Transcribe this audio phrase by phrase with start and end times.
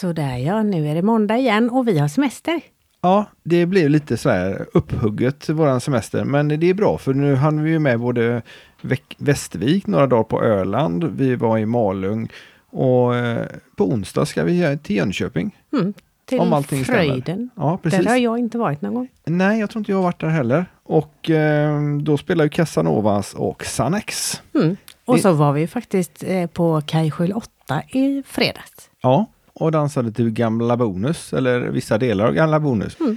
[0.00, 2.60] Sådär ja, nu är det måndag igen och vi har semester.
[3.00, 7.34] Ja, det blev lite så här upphugget våran semester, men det är bra för nu
[7.34, 8.42] hann vi ju med både
[9.18, 12.28] Västervik några dagar på Öland, vi var i Malung
[12.70, 15.56] och eh, på onsdag ska vi till Jönköping.
[15.72, 16.98] Mm, till Om allting stämmer.
[17.04, 17.50] Fröjden.
[17.56, 18.04] Ja, precis.
[18.04, 19.08] Där har jag inte varit någon gång.
[19.24, 20.66] Nej, jag tror inte jag har varit där heller.
[20.82, 24.42] Och eh, då spelar ju Casanovas och Sanex.
[24.54, 24.76] Mm.
[25.04, 28.90] Och Det- så var vi faktiskt eh, på Kajskjul 8 i fredags.
[29.02, 29.26] Ja,
[29.58, 32.96] och dansade till gamla bonus, eller vissa delar av gamla bonus.
[33.00, 33.16] Mm.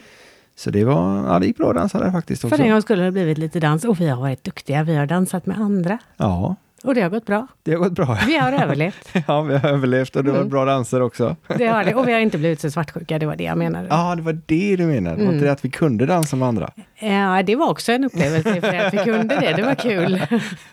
[0.56, 2.58] Så det var, ja det gick bra att dansa där faktiskt också.
[2.58, 4.84] För en gång skulle det blivit lite dans och vi har varit duktiga.
[4.84, 7.48] Vi har dansat med andra Ja, och det har gått bra.
[7.64, 8.18] det har gått bra.
[8.28, 9.10] Vi har överlevt.
[9.28, 10.50] Ja, vi har överlevt och det var Mm.
[10.50, 11.36] bra danser också.
[11.58, 11.96] Det har det.
[11.96, 13.88] Och vi har inte blivit så svartsjuka, det var det jag menade.
[13.90, 15.16] Ja, det var det du menade.
[15.16, 15.34] Det var Mm.
[15.34, 16.72] inte det att vi kunde dansa med andra.
[17.00, 19.54] Ja, det var också en upplevelse för att vi kunde det.
[19.56, 20.22] Det var kul.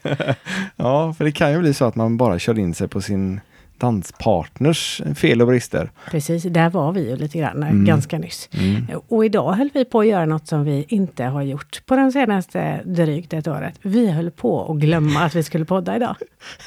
[0.76, 3.40] Ja, för det kan ju bli så att man bara kör in sig på sin
[3.80, 5.90] danspartners fel och brister.
[6.10, 7.84] Precis, där var vi ju lite grann Mm.
[7.84, 8.48] ganska nyss.
[8.52, 8.86] Mm.
[9.08, 12.12] Och idag höll vi på att göra något som vi inte har gjort på de
[12.12, 13.74] senaste drygt ett året.
[13.82, 16.16] Vi höll på att glömma att vi skulle podda idag.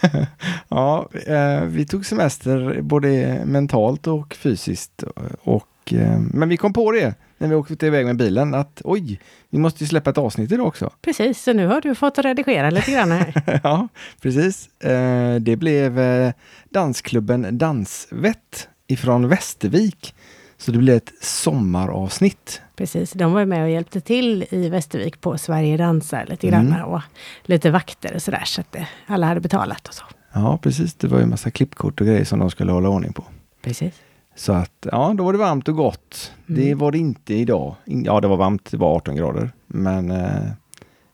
[0.68, 5.04] Ja, eh, vi tog semester både mentalt och fysiskt.
[5.44, 9.20] Och, eh, men vi kom på det när vi åkte iväg med bilen att oj,
[9.50, 10.94] vi måste ju släppa ett avsnitt idag också.
[11.02, 13.60] Precis, så nu har du fått redigera lite grann här.
[13.64, 13.88] ja,
[14.22, 14.70] precis.
[14.84, 16.34] Eh, det blev eh,
[16.70, 20.16] dansklubben Dansvett ifrån Västervik.
[20.58, 22.62] Så det blev ett sommaravsnitt.
[22.76, 26.82] Precis, de var med och hjälpte till i Västervik på Sverige dansar lite grann Mm.
[26.84, 27.02] och
[27.44, 30.04] lite vakter och sådär så att eh, alla hade betalat och så.
[30.34, 30.94] Ja, precis.
[30.94, 33.24] Det var ju en massa klippkort och grejer som de skulle hålla ordning på.
[33.62, 33.94] Precis.
[34.42, 36.32] Så att, ja, då var det varmt och gott.
[36.48, 36.78] Det Mm.
[36.78, 37.76] var det inte idag.
[37.86, 39.52] Ja, det var varmt, det var 18 grader.
[39.68, 40.42] Men eh,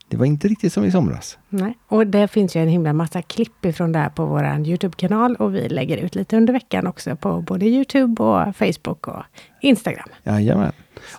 [0.08, 1.38] det var inte riktigt som i somras.
[1.48, 1.78] Nej.
[1.88, 5.54] Och det finns ju en himla massa klipp ifrån det här på vår Youtube-kanal och
[5.54, 9.22] vi lägger ut lite under veckan också på både Youtube och Facebook och
[9.60, 10.08] Instagram.
[10.24, 10.72] Jajamän.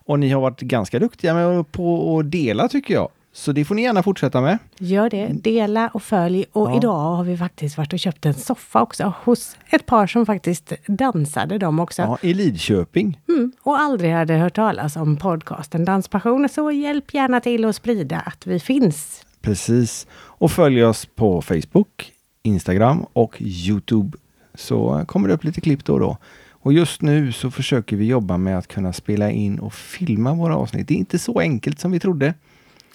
[0.05, 3.09] Och ni har varit ganska duktiga med på att dela tycker jag.
[3.33, 4.58] Så det får ni gärna fortsätta med.
[4.77, 6.45] Gör det, dela och följ.
[6.52, 6.77] Och Ja.
[6.77, 10.73] idag har vi faktiskt varit och köpt en soffa också hos ett par som faktiskt
[10.87, 12.02] dansade de också.
[12.02, 13.20] Ja, I Lidköping.
[13.30, 16.49] Mm, och aldrig hade hört talas om podcasten Danspassion.
[16.49, 19.26] Så hjälp gärna till att sprida att vi finns.
[19.42, 20.08] Precis.
[20.14, 22.11] Och följ oss på Facebook,
[22.43, 24.17] Instagram och Youtube.
[24.55, 26.17] Så kommer det upp lite klipp då och då.
[26.61, 30.55] Och just nu så försöker vi jobba med att kunna spela in och filma våra
[30.58, 30.87] avsnitt.
[30.87, 32.33] Det är inte så enkelt som vi trodde.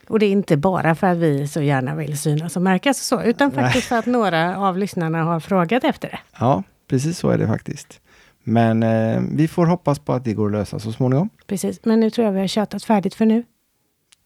[0.09, 3.19] Och det är inte bara för att vi så gärna vill synas och märkas och
[3.19, 6.19] så, utan faktiskt för att några av lyssnarna har frågat efter det.
[6.39, 8.01] Ja, precis så är det faktiskt.
[8.45, 11.29] Men eh, vi får hoppas på att det går att lösa så småningom.
[11.47, 13.45] Precis, men nu tror jag vi har tjatat färdigt för nu.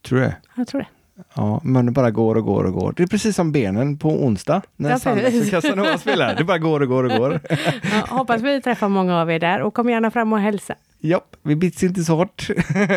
[0.07, 0.37] Tror du det?
[0.57, 0.87] Jag tror det.
[1.35, 2.95] Ja, men det bara går och går och går.
[2.97, 4.97] Det är precis som benen på onsdag när Ja,
[5.45, 6.35] och Casanova spelar.
[6.35, 7.41] Det bara går och går och går.
[7.83, 10.75] Ja, hoppas vi träffar många av er där och kom gärna fram och hälsa.
[11.01, 12.49] Japp, vi bits inte så hårt.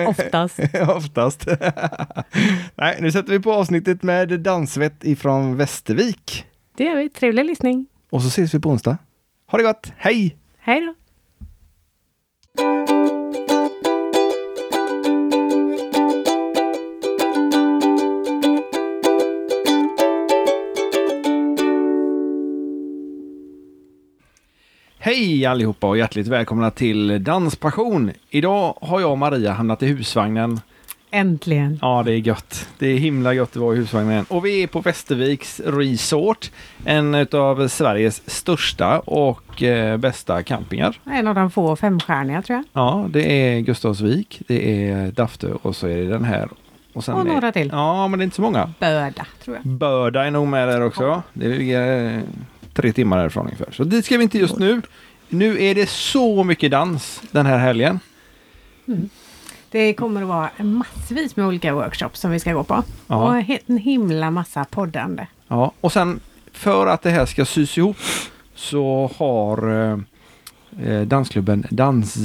[0.08, 0.60] Oftast.
[0.96, 1.48] Oftast.
[2.76, 6.46] Nej, nu sätter vi på avsnittet med dansvett ifrån Västervik.
[6.78, 7.10] Det gör vi.
[7.10, 7.88] Trevlig lyssning.
[8.10, 8.98] Och så ses vi på onsdag.
[9.52, 10.38] Ha det gott, hej!
[10.60, 10.94] Hej då!
[25.04, 28.12] Hej allihopa och hjärtligt välkomna till Danspassion.
[28.30, 30.60] Idag har jag och Maria hamnat i husvagnen.
[31.12, 31.80] Äntligen.
[31.82, 32.70] Ja, det är gött.
[32.80, 34.26] Det är himla gött att vara i husvagnen.
[34.30, 36.52] Och vi är på Västerviks Resort.
[36.86, 41.00] En av Sveriges största och eh, bästa campingar.
[41.06, 42.66] En av de få femstjärniga tror jag.
[42.84, 46.50] Ja, det är Gustavsvik, det är Daftö och så är det den här.
[46.94, 47.70] Och är- några till.
[47.72, 48.74] Ja, men det är inte så många.
[48.80, 49.68] Böda, tror jag.
[49.68, 51.24] Börda är nog med där också.
[51.34, 52.22] Det ligger eh,
[52.74, 53.72] tre timmar därifrån ungefär.
[53.72, 54.82] Så dit ska vi inte just nu.
[55.30, 58.00] Nu är det så mycket dans den här helgen.
[59.72, 62.84] Det kommer att vara massvis med olika workshops som vi ska gå på.
[63.08, 63.16] Ja.
[63.16, 65.28] Och en himla massa poddande.
[65.48, 66.20] Ja, och sen
[66.52, 67.98] för att det här ska sys ihop
[68.56, 70.00] så har eh,
[70.88, 72.18] eh, dansklubben Dans,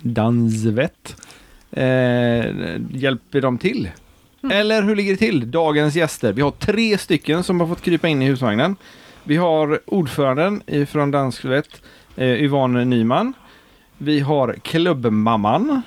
[0.00, 1.16] Dansvett
[1.70, 1.84] eh,
[2.90, 3.90] hjälper dem till.
[4.52, 5.50] Eller hur ligger det till?
[5.50, 6.32] Dagens gäster.
[6.32, 8.76] Vi har tre stycken som har fått krypa in i husvagnen.
[9.28, 11.82] Vi har ordföranden från Dansvett,
[12.16, 13.32] eh, Yvonne Nyman.
[13.98, 15.82] Vi har klubbmamman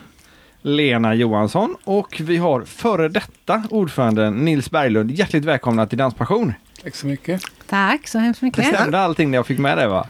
[0.62, 5.12] Lena Johansson och vi har före detta ordföranden Nils Berglund.
[5.12, 6.54] Hjärtligt välkomna till Danspassion.
[6.84, 7.42] Tack så mycket.
[7.70, 8.68] Tack så hemskt Det mycket.
[8.68, 10.08] stämde allting när jag fick med det va?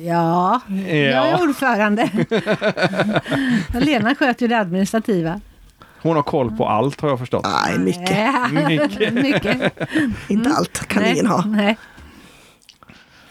[0.00, 2.10] Ja, jag är ordförande.
[3.80, 5.40] Lena sköter det administrativa.
[6.02, 7.46] Hon har koll på allt har jag förstått.
[7.66, 8.10] Nej, mycket.
[8.10, 9.14] Ja, Mycket.
[9.14, 9.72] mycket.
[10.28, 11.44] Inte allt kan Nej, ingen ha.
[11.46, 11.76] Nej.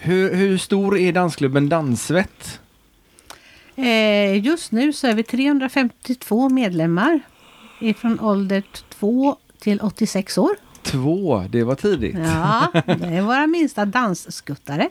[0.06, 2.60] Hur, hur stor är dansklubben Dansvett?
[3.76, 7.20] Eh, just nu så är vi 352 medlemmar.
[7.98, 8.64] Från ålder
[9.00, 10.56] 2 till 86 år.
[10.84, 12.16] Två, det var tidigt.
[12.18, 14.90] Ja, det är våra minsta dansskuttare.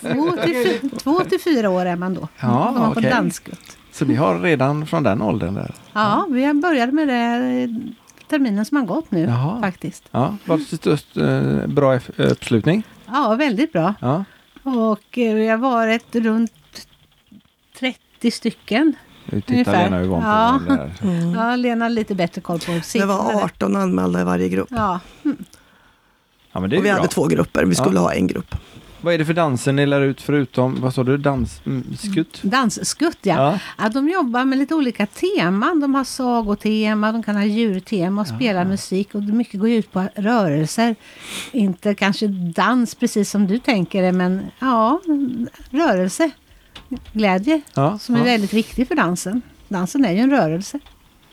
[0.00, 2.28] två, till fy- två till fyra år är man då.
[2.40, 3.10] Ja, man på okej.
[3.10, 3.76] dansskutt.
[3.92, 5.74] Så ni har redan från den åldern där?
[5.92, 7.68] Ja, vi har börjat med det
[8.28, 9.60] terminen som har gått nu Jaha.
[9.60, 10.04] faktiskt.
[10.10, 12.82] Ja, var det störst, eh, bra uppslutning?
[13.06, 13.94] Ja, väldigt bra.
[14.00, 14.24] Ja.
[14.62, 16.52] Och eh, vi har varit runt
[17.78, 18.92] 30 stycken.
[19.24, 19.72] Nu tittar.
[19.72, 20.60] Lena Yvonne på Ja.
[20.68, 21.34] det där.
[21.36, 23.14] Ja, Lena har lite bättre koll på Det siffrorna.
[23.16, 24.68] var 18 anmälda i varje grupp.
[24.70, 25.00] Ja,
[26.52, 26.96] Ja, men det är Och vi bra.
[26.96, 28.00] hade två grupper, vi skulle Ja.
[28.02, 28.54] ha en grupp.
[29.04, 32.42] Vad är det för danser ni lär ut förutom, vad sa du, dans, mm, skutt?
[32.42, 33.34] dansskutt ja.
[33.34, 33.58] Ja.
[33.78, 33.88] ja.
[33.88, 35.80] De jobbar med lite olika teman.
[35.80, 39.14] De har sagotema, de kan ha djurtema och spela musik.
[39.14, 40.96] Och mycket går ut på rörelser.
[41.52, 45.00] Inte kanske dans precis som du tänker det, men ja,
[45.70, 46.30] rörelse.
[47.12, 48.24] Glädje Ja, som är ja.
[48.24, 49.42] väldigt viktig för dansen.
[49.68, 50.78] Dansen är ju en rörelse.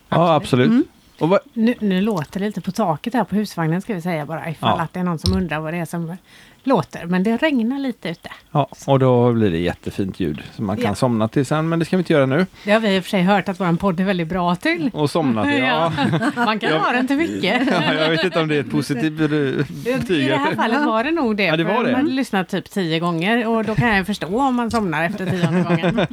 [0.10, 0.70] ja absolut.
[0.70, 0.84] Mm.
[1.20, 4.26] Och vad, Nu, nu låter det lite på taket här på husvagnen ska vi säga
[4.26, 4.84] bara ifall Ja.
[4.84, 6.18] att det är någon som undrar vad det är som
[6.64, 7.06] låter.
[7.06, 8.30] Men det regnar lite ute.
[8.52, 10.96] ja, och då blir det jättefint ljud som man kan Ja.
[10.96, 12.46] somna till sen, men det ska vi inte göra nu.
[12.64, 14.90] Det har vi i och för sig hört att vår podd är väldigt bra till.
[14.94, 15.92] Och somna till, ja.
[16.36, 17.68] Man kan ha den till mycket.
[17.72, 17.94] ja.
[17.94, 19.64] Jag vet inte om det är ett positivt be-
[20.00, 20.26] betyg.
[20.26, 21.44] I det här fallet var det nog det.
[21.44, 21.92] Ja, det var det.
[21.92, 25.26] Man hade lyssnat typ tio gånger och då kan jag förstå om man somnar efter
[25.26, 26.08] tionde gången.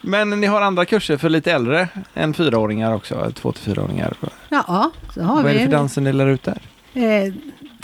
[0.00, 4.12] Men ni har andra kurser för lite äldre än fyraåringar också, två till fyraåringar.
[4.48, 5.64] Ja, så har Vad är det vi.
[5.64, 6.58] för danser ni lär ut där?
[6.94, 7.32] Eh,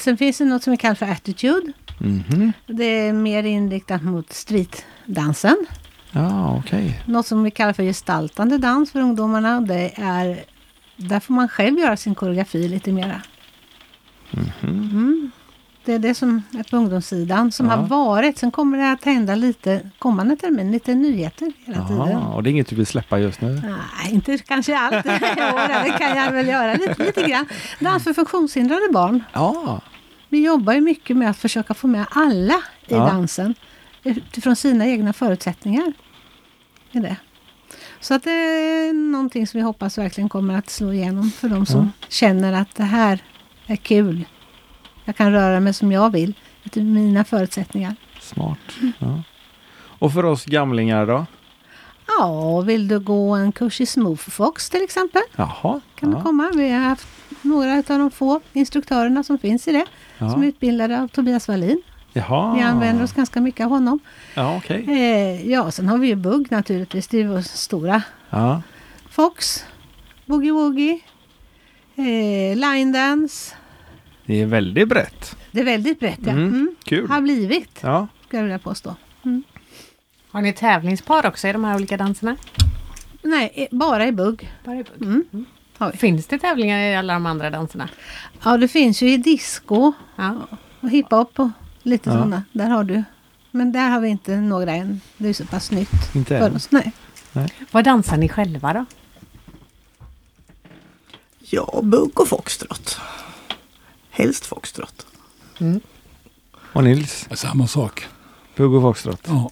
[0.01, 1.73] sen finns det något som vi kallar för attitude.
[1.99, 2.53] Mhm.
[2.67, 5.67] Det är mer inriktat mot streetdansen.
[6.13, 7.03] Ja, okej.
[7.07, 9.61] Något som vi kallar för gestaltande dans för ungdomarna.
[9.61, 10.45] Det är,
[10.97, 13.23] där får man själv göra sin koreografi lite mera.
[14.63, 15.31] Mm.
[15.89, 17.73] Det är det som är på ungdomssidan som Ja.
[17.77, 18.39] har varit.
[18.39, 22.09] Sen kommer det att hända lite kommande termin, lite nyheter hela tiden.
[22.11, 23.49] Jaha, och det är inget du vill släppa just nu?
[23.55, 25.05] Nej, inte kanske allt.
[25.85, 27.47] det kan jag väl göra lite, lite grann.
[27.81, 29.25] Dans för funktionshindrade barn.
[29.33, 29.81] Ja,
[30.29, 32.99] Vi jobbar ju mycket med att försöka få med alla i Ja.
[32.99, 33.55] dansen
[34.03, 35.93] utifrån sina egna förutsättningar.
[36.93, 37.17] Är det.
[38.01, 41.67] Så att det är någonting som vi hoppas verkligen kommer att slå igenom för de
[41.67, 43.19] som känner att det här
[43.67, 44.25] är kul.
[45.09, 46.35] Jag kan röra mig som jag vill
[46.65, 47.95] utifrån mina förutsättningar.
[48.21, 48.59] smart.
[48.99, 49.23] Ja.
[49.99, 51.27] Och för oss gamlingar då?
[52.19, 55.23] Ja, vill du gå en kurs i Smoothfox till exempel?
[55.37, 55.81] Jaha.
[55.95, 56.23] Kan du ja.
[56.23, 56.51] komma?
[56.55, 57.09] Vi har haft
[57.43, 59.87] några av de få instruktörerna som finns i det.
[60.19, 60.45] Som är Ja.
[60.45, 61.83] utbildade av Tobias Wallin.
[62.13, 62.55] Jaha.
[62.55, 63.99] Vi använder oss ganska mycket av honom.
[64.35, 64.85] Ja, okej.
[64.89, 67.09] Eh, ja, sen har vi ju Bugg naturligtvis.
[67.09, 68.03] Det är vår stora.
[68.31, 68.63] Ja.
[69.11, 69.65] Fox,
[70.27, 71.01] Boogie Woogie,
[71.97, 73.55] eh, Line Dance.
[74.29, 75.37] Det är väldigt brett.
[75.53, 76.31] Det är väldigt brett, ja.
[76.33, 76.75] Mm, Mm.
[76.85, 77.09] kul.
[77.11, 78.09] Har blivit, Ja.
[78.27, 78.97] skulle jag vilja påstå.
[80.31, 82.37] Har ni tävlingspar också i de här olika danserna?
[83.23, 84.53] Nej, bara i Bugg.
[84.65, 85.03] Bara i bugg.
[85.03, 85.45] Mm.
[85.79, 85.99] Har vi.
[85.99, 87.89] Finns det tävlingar i alla de andra danserna?
[88.45, 90.35] Ja, det finns ju i disco Ja.
[90.81, 91.49] och hiphop och
[91.83, 92.17] lite Ja.
[92.17, 92.43] sådana.
[92.53, 93.03] Där har du.
[93.51, 95.01] Men där har vi inte några än.
[95.17, 96.57] Det är så pass nytt Inte för än.
[96.57, 96.71] oss.
[96.71, 96.93] Nej.
[97.71, 98.85] Vad dansar ni själva då?
[101.41, 103.01] Ja, bugg och foxtrot.
[104.19, 105.07] Helst foxtrot.
[106.73, 107.29] Och Nils?
[107.35, 108.07] Samma sak.
[108.57, 109.21] Bugg och foxtrot.
[109.27, 109.51] Ja,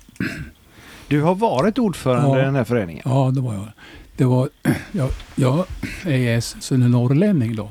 [1.09, 2.43] Du har varit ordförande Ja.
[2.43, 3.03] i den här föreningen.
[3.05, 3.69] ja det var jag.
[4.17, 4.49] Det var,
[4.93, 5.67] jag, jag
[6.05, 7.71] är norrlänning då.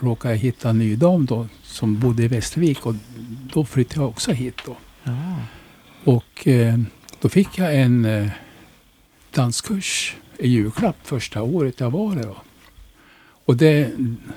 [0.00, 2.94] Råkade jag hitta en ny dam då som bodde i Västervik och
[3.52, 4.76] då flyttade jag också hit då.
[5.04, 5.36] Ja.
[6.04, 6.78] Och eh,
[7.20, 8.28] då fick jag en eh,
[9.34, 12.22] danskurs i julklapp första året jag var där.
[12.22, 12.36] Då.
[13.48, 13.90] Och det,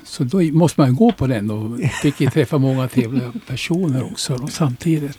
[0.04, 1.78] så då måste man gå på den då.
[2.02, 5.18] Fick ju träffa många trevliga personer också då, samtidigt.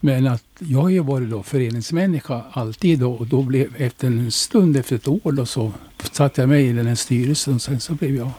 [0.00, 4.30] Men att jag har ju varit då föreningsmänniska alltid då, och då blev efter en
[4.30, 5.72] stund, efter ett år då, så
[6.12, 8.30] satte jag mig i den här styrelsen och sen så blev jag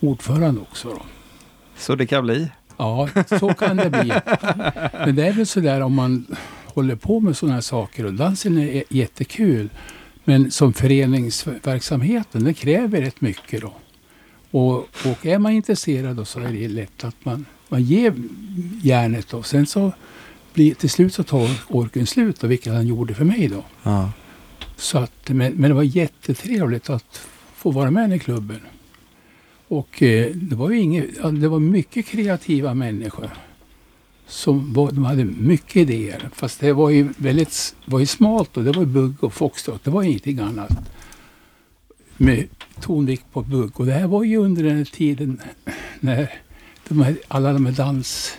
[0.00, 0.88] ordförande också.
[0.88, 1.02] Då.
[1.78, 2.48] Så det kan bli.
[2.76, 4.12] Ja, så kan det bli.
[4.92, 6.26] Men det är väl sådär om man
[6.64, 9.68] håller på med sådana här saker och dansen är jättekul.
[10.28, 13.74] Men som föreningsverksamheten, det kräver rätt mycket då.
[14.50, 18.14] Och, och är man intresserad då så är det lätt att man, man ger
[18.82, 19.42] järnet då.
[19.42, 19.92] Sen så
[20.54, 23.64] blir till slut så tar orken slut då, vilket han gjorde för mig då.
[23.82, 24.12] Ja.
[24.76, 28.60] Så att, men, men det var jättetrevligt att få vara med i klubben.
[29.68, 33.30] Och eh, det var ju inget, det var mycket kreativa människor.
[34.26, 36.28] Som var, de hade mycket idéer.
[36.32, 39.84] Fast det var ju väldigt var ju smalt och det var bugg och foxtrot.
[39.84, 40.70] Det var ingenting annat.
[42.16, 42.46] Med
[42.80, 43.80] tonvikt på bugg.
[43.80, 45.40] Och det här var ju under den tiden
[46.00, 46.32] när
[46.88, 48.36] de här, alla de här dans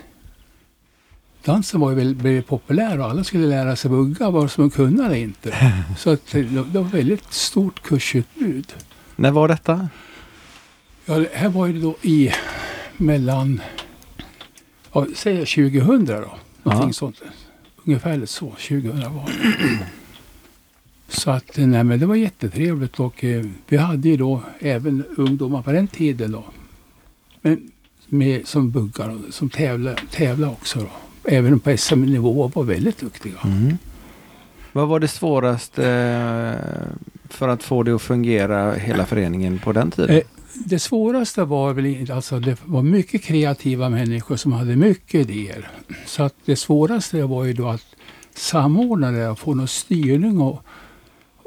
[1.47, 4.69] dansen var ju väl, blev populär och alla skulle lära sig bugga vare sig de
[4.69, 5.73] kunde eller inte.
[5.97, 8.73] Så att det, det var väldigt stort kursutbud.
[9.15, 9.89] När var detta?
[11.05, 12.31] Ja, det här var ju då i
[12.97, 13.61] mellan,
[14.93, 16.37] ja, säg 2000 då.
[16.63, 17.21] Någonting sånt.
[17.85, 19.87] Ungefär så, 2000 var det.
[21.09, 25.61] Så att, nej men det var jättetrevligt och eh, vi hade ju då även ungdomar
[25.61, 26.43] på den tiden då.
[27.41, 27.71] Men
[28.07, 30.89] med, som buggar och som tävlar, tävlar också då.
[31.31, 33.39] Även på SM-nivå var väldigt duktiga.
[33.43, 33.77] Mm.
[34.71, 36.97] Vad var det svåraste eh,
[37.29, 40.15] för att få det att fungera hela föreningen på den tiden?
[40.15, 40.21] Eh,
[40.53, 45.69] det svåraste var väl alltså det var mycket kreativa människor som hade mycket idéer.
[46.05, 47.85] Så att det svåraste var ju då att
[48.35, 50.63] samordna det och få någon styrning och,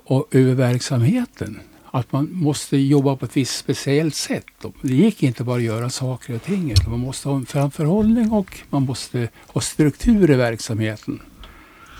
[0.04, 1.60] och över verksamheten.
[1.92, 4.46] Att man måste jobba på ett visst speciellt sätt.
[4.82, 6.70] Det gick inte bara att göra saker och ting.
[6.70, 11.20] Utan man måste ha en framförhållning och man måste ha struktur i verksamheten.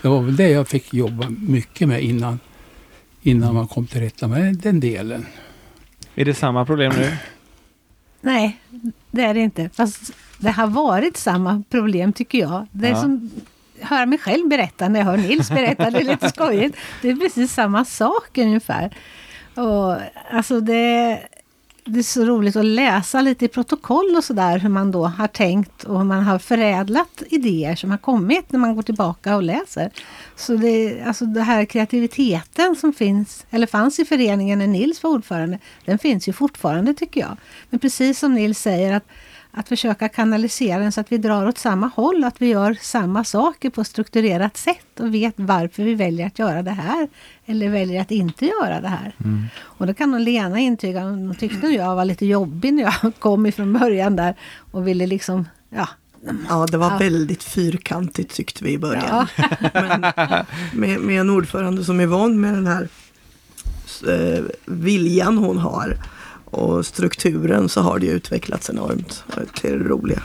[0.03, 2.39] Det var väl det jag fick jobba mycket med innan,
[3.23, 5.27] innan man kom till rätta med den delen.
[6.15, 7.17] Är det samma problem nu?
[8.21, 8.61] Nej,
[9.11, 9.71] det är det inte.
[9.75, 12.67] Fast det har varit samma problem tycker jag.
[12.73, 13.01] Det är Ja.
[13.01, 13.31] som
[13.81, 15.91] hör mig själv berätta när jag hör Nils berätta.
[15.91, 16.77] Det är lite skojigt.
[17.03, 18.97] Det är precis samma sak ungefär.
[19.55, 19.97] Och,
[20.31, 21.19] alltså det,
[21.85, 25.27] det är så roligt att läsa lite i protokoll och sådär hur man då har
[25.27, 29.43] tänkt och hur man har förädlat idéer som har kommit när man går tillbaka och
[29.43, 29.91] läser.
[30.37, 35.11] Så det, alltså det här kreativiteten som finns, eller fanns i föreningen när Nils var
[35.11, 37.37] ordförande, den finns ju fortfarande tycker jag.
[37.71, 39.05] Men precis som Nils säger att
[39.53, 43.25] att försöka kanalisera den så att vi drar åt samma håll, att vi gör samma
[43.25, 47.09] saker på ett strukturerat sätt och vet varför vi väljer att göra det här
[47.47, 49.15] eller väljer att inte göra det här.
[49.63, 53.47] Och det kan nog Lena intyga, hon tyckte jag var lite jobbig när jag kom
[53.47, 54.35] ifrån början där
[54.71, 55.89] och ville liksom, ja,
[56.49, 56.99] Ja, det var Ja.
[56.99, 59.27] väldigt fyrkantigt tyckte vi i början.
[59.37, 60.01] ja, Men
[60.75, 62.89] med, med en ordförande som är van med den här
[64.09, 65.97] eh, viljan hon har
[66.51, 70.23] och strukturen så har det ju utvecklats enormt till det roliga.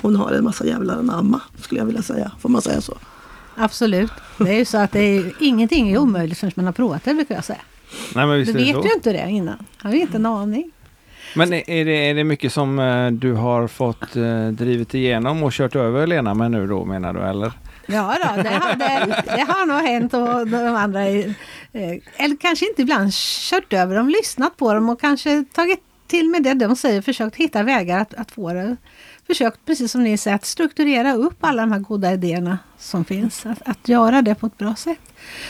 [0.00, 2.30] Hon har en massa jävlar anamma skulle jag vilja säga.
[2.40, 2.96] Får man säga så?
[3.56, 4.12] absolut.
[4.38, 7.14] Det är ju så att det är, ingenting är omöjligt förrän man har provat det
[7.14, 7.60] brukar jag säga.
[8.14, 8.82] Nej, men visst Du vet så.
[8.84, 9.66] ju inte det innan.
[9.78, 10.70] Har ju inte en aning.
[11.36, 15.42] Men är är det, är det mycket som eh, du har fått eh, drivit igenom
[15.42, 17.52] och kört över Lena med nu då menar du eller?
[17.86, 18.76] Ja då, det har,
[19.36, 21.32] det, har nog hänt och de andra, eh,
[22.16, 26.42] eller kanske inte ibland kört över dem, lyssnat på dem och kanske tagit till med
[26.42, 28.76] det de säger, försökt hitta vägar att, att få det.
[29.26, 33.46] Försökt, precis som ni säger, att strukturera upp alla de här goda idéerna som finns.
[33.46, 34.98] Att, att göra det på ett bra sätt.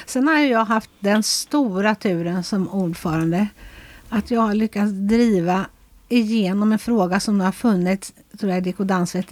[0.06, 3.46] Sen har ju jag haft den stora turen som ordförande
[4.08, 5.66] att jag har lyckats driva
[6.08, 8.80] igenom en fråga som har funnits, tror jag, i DK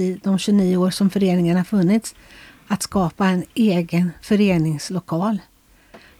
[0.00, 2.14] i de 29 år som föreningen har funnits.
[2.72, 5.38] Att skapa en egen föreningslokal.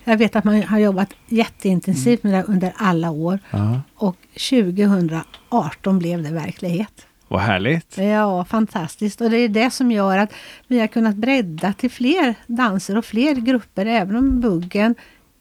[0.04, 3.80] Jag vet att man har jobbat jätteintensivt med det under alla år Ja.
[3.94, 4.16] och
[4.50, 7.06] 2018 blev det verklighet.
[7.28, 7.98] Vad härligt.
[7.98, 9.20] Ja, fantastiskt.
[9.20, 10.32] Och det är det som gör att
[10.66, 13.86] vi har kunnat bredda till fler danser och fler grupper.
[13.86, 14.94] Även om buggen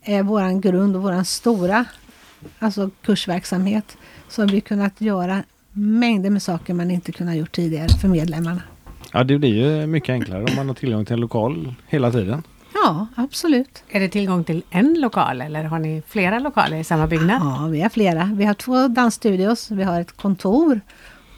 [0.04, 1.86] är våran grund och våran stora
[2.60, 3.98] alltså kursverksamhet.
[4.30, 8.62] Så har vi kunnat göra mängder med saker man inte kunnat gjort tidigare för medlemmarna.
[9.12, 12.44] Ja, det blir ju mycket enklare om man har tillgång till en lokal hela tiden.
[12.74, 13.84] Ja, absolut.
[13.90, 17.42] Är det tillgång till en lokal eller har ni flera lokaler i samma byggnad?
[17.42, 18.30] Ja, vi har flera.
[18.34, 20.82] Vi har två dansstudios, vi har ett kontor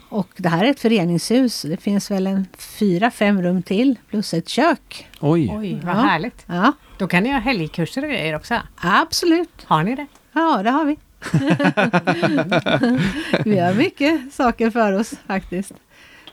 [0.08, 1.62] och det här är ett föreningshus.
[1.62, 2.46] Det finns väl en
[2.78, 5.08] fyra, fem rum till plus ett kök.
[5.20, 5.52] Oj.
[5.58, 6.00] Oj, vad Ja.
[6.00, 6.44] härligt.
[6.46, 8.54] Ja, Då kan ni ha helgkurser och grejer också.
[8.76, 9.50] absolut.
[9.64, 10.06] Har ni det?
[10.32, 10.96] Ja, det har vi.
[13.44, 15.72] vi har mycket saker för oss faktiskt.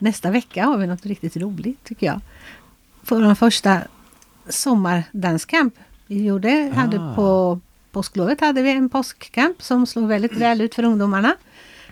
[0.01, 2.21] Nästa vecka har vi något riktigt roligt tycker jag.
[3.03, 3.81] För den första
[4.49, 5.73] sommardanscamp
[6.07, 7.15] vi gjorde, hade Ah.
[7.15, 7.59] på
[7.91, 11.35] påsklovet hade vi en påskcamp som slog väldigt väl ut för ungdomarna.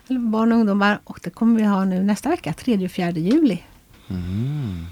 [0.07, 0.99] Barn och ungdomar.
[1.03, 3.63] Och det kommer vi ha nu nästa vecka, 3 och 4 juli.
[4.09, 4.85] Mm.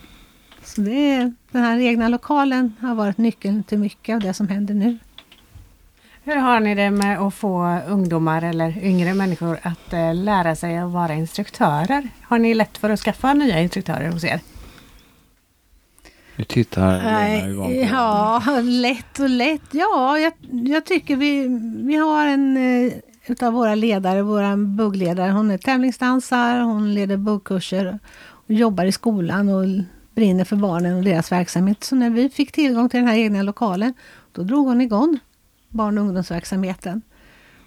[0.64, 4.48] Så det är, den här egna lokalen har varit nyckeln till mycket av det som
[4.48, 4.98] händer nu.
[6.28, 10.78] Hur har ni det med att få ungdomar eller yngre människor att eh, lära sig
[10.78, 12.10] att vara instruktörer?
[12.22, 14.40] Har ni lätt för att skaffa nya instruktörer hos er?
[16.36, 19.62] Nu tittar Lena på ja, lätt och lätt.
[19.72, 21.48] Ja, jag, jag tycker vi,
[21.86, 22.94] vi har en eh,
[23.26, 29.50] utav våra ledare, vår buggledare, hon är tävlingsdansare, hon leder buggkurser och jobbar i skolan
[29.50, 29.66] och
[30.16, 31.84] brinner för barnen och deras verksamhet.
[31.84, 33.94] Så när vi fick tillgång till den här egna lokalen,
[34.32, 35.20] då drog hon igång
[35.70, 37.02] barn och ungdomsverksamheten.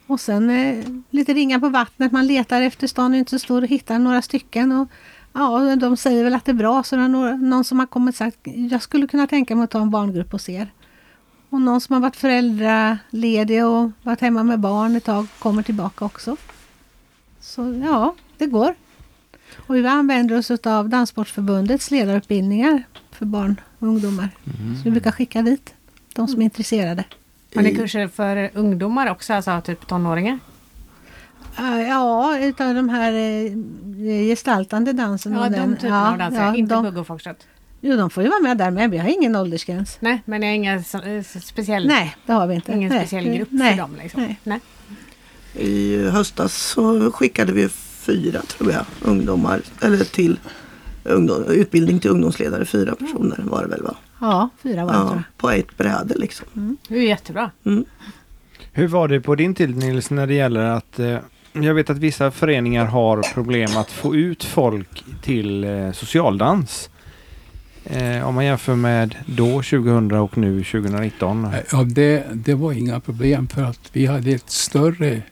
[0.07, 3.63] Och sen eh, lite ringa på vattnet, man letar efter stan är inte så stor
[3.63, 4.73] och hittar några stycken.
[4.73, 4.89] Och
[5.33, 6.83] Ja, de säger väl att det är bra.
[6.83, 9.65] Så det är några- någon som har kommit och sagt jag skulle kunna tänka mig
[9.65, 10.73] att ta en barngrupp hos er.
[11.51, 16.05] Och någon som har varit föräldraledig och varit hemma med barn ett tag kommer tillbaka
[16.05, 16.37] också.
[17.41, 18.75] Så ja, det går.
[19.67, 24.29] Och vi använder oss av Danssportförbundets ledarutbildningar för barn och ungdomar.
[24.77, 25.75] Så vi brukar skicka dit
[26.15, 27.05] de som är intresserade.
[27.55, 30.39] Har ni kurser för ungdomar också, alltså typ tonåringar?
[31.61, 33.53] Uh, ja, utav de här eh,
[34.29, 35.33] gestaltande dansen.
[35.33, 35.77] Ja, de den.
[35.77, 36.43] typerna av danser.
[36.43, 37.47] ja, inte de, bugg och foxtrot.
[37.81, 38.91] Jo, de får ju vara med där med.
[38.91, 39.97] Vi har ingen åldersgräns.
[40.01, 42.73] Nej, men jag har inga eh, speciell, Nej, det har vi inte.
[42.73, 42.99] ingen Nej.
[42.99, 43.71] speciell grupp Nej.
[43.73, 43.97] för dem.
[44.03, 44.23] Liksom.
[44.23, 44.41] Nej.
[44.43, 44.61] Nej.
[45.55, 47.69] I höstas så skickade vi
[48.01, 50.39] fyra, tror jag, ungdomar, eller till
[51.05, 52.65] ungdom, utbildning till ungdomsledare.
[52.65, 53.97] Fyra personer var det väl va?
[54.21, 56.77] Ja, fyra var det Ja, på ett bräde liksom.
[56.89, 57.51] Det är jättebra.
[57.65, 57.85] Mm.
[58.73, 61.19] Hur var det på din tid Nils när det gäller att eh,
[61.53, 66.91] jag vet att vissa föreningar har problem att få ut folk till eh, socialdans.
[67.85, 71.49] Eh, om man jämför med då 2000 och nu 2019.
[71.73, 75.23] Ja, det, det var inga problem för att vi hade ett större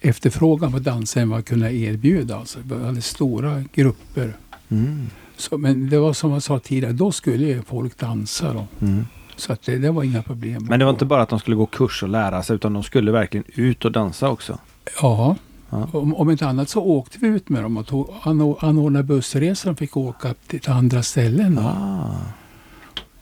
[0.00, 2.36] efterfrågan på dans än vad vi kunde erbjuda.
[2.36, 4.32] Alltså, vi hade stora grupper.
[4.68, 5.06] Mm.
[5.38, 8.52] Så, men det var som jag sa tidigare, då skulle ju folk dansa.
[8.52, 8.66] Då.
[8.86, 9.06] Mm.
[9.36, 10.66] Så att det, det var inga problem.
[10.68, 12.82] Men det var inte bara att de skulle gå kurs och lära sig utan de
[12.82, 14.58] skulle verkligen ut och dansa också.
[15.02, 15.36] Ja.
[15.70, 15.88] Ja.
[15.92, 19.70] Om, om inte annat så åkte vi ut med dem och tog, anor- anordnade bussresor.
[19.70, 21.58] De fick åka till, till andra ställen.
[21.58, 22.14] Ah.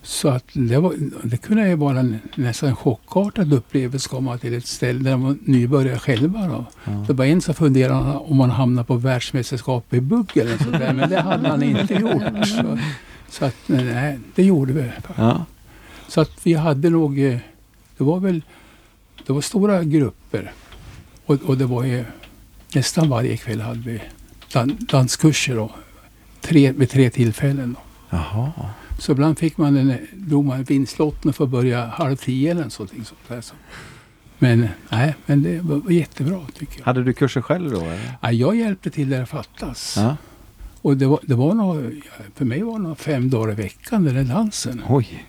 [0.06, 4.54] Så att det, var, det kunde ju vara en nästan chockartad upplevelse att komma till
[4.54, 6.46] ett ställe där var nybörjare själva.
[6.46, 6.66] Då.
[6.84, 7.04] Ja.
[7.06, 10.92] Det var en som funderade om man hamnade på världsmästerskap i bugg eller så där,
[10.92, 12.46] men det hade han inte gjort.
[12.46, 12.78] Så,
[13.28, 14.90] så att nej, det gjorde vi.
[15.16, 15.44] Ja.
[16.08, 17.38] Så att vi hade nog, eh,
[17.98, 18.42] det var väl,
[19.26, 20.52] det var stora grupper.
[21.26, 22.04] Och, och det var ju
[22.74, 24.00] nästan varje kväll hade vi
[24.52, 25.70] dan, danskurser då.
[26.40, 27.72] Tre, vid tre tillfällen.
[27.72, 28.16] Då.
[28.16, 28.52] Jaha.
[28.98, 29.98] Så ibland fick man en,
[30.46, 33.40] man vinstlotten för att börja halv tio eller någonting sånt där.
[33.40, 33.54] Så.
[34.38, 36.84] Men nej, men det var, jättebra tycker jag.
[36.84, 37.80] Hade du kurser själv då?
[37.80, 38.12] Eller?
[38.22, 39.94] Ja, jag hjälpte till där det fattas.
[39.96, 40.16] Ja.
[40.82, 42.00] Och det var, det var nog,
[42.34, 44.82] för mig var det nog fem dagar i veckan den där dansen.
[44.88, 45.26] Oj.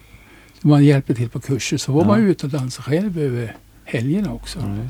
[0.61, 2.07] Man hjälpte till på kurser så var Ja.
[2.07, 4.59] man ute och dansade själv över helgerna också.
[4.59, 4.89] Ja.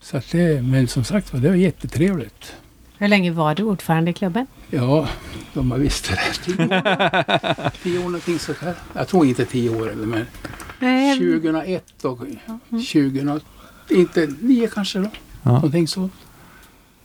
[0.00, 2.52] Så att det, men som sagt var, det var jättetrevligt.
[2.98, 4.46] Hur länge var du ordförande i klubben?
[4.70, 5.08] Ja,
[5.54, 6.18] de har visst det.
[6.44, 8.74] Tio år, tio år någonting sånt här.
[8.92, 10.26] Jag tror inte tio år eller men
[10.78, 12.18] Nej, 2001 och
[12.70, 13.40] 2000,
[13.88, 15.10] inte nio kanske då.
[15.42, 15.52] Ja.
[15.52, 16.10] Någonting så.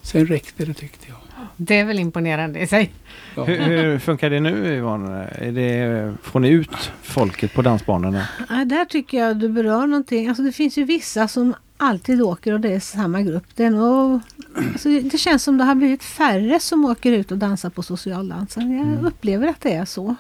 [0.02, 1.18] Sen räckte det tyckte jag.
[1.58, 2.92] Det är väl imponerande i sig.
[3.36, 3.44] Ja.
[3.44, 5.28] Hur, hur funkar det nu Yvonne?
[5.32, 8.28] Är det, får ni ut folket på dansbanorna?
[8.50, 10.28] Ja, där tycker jag du berör någonting.
[10.28, 13.46] Alltså det finns ju vissa som alltid åker och det är samma grupp.
[13.56, 14.20] Det, är nog,
[14.56, 18.78] alltså det känns som det har blivit färre som åker ut och dansar på socialdansen.
[18.78, 20.16] Jag upplever att det är så.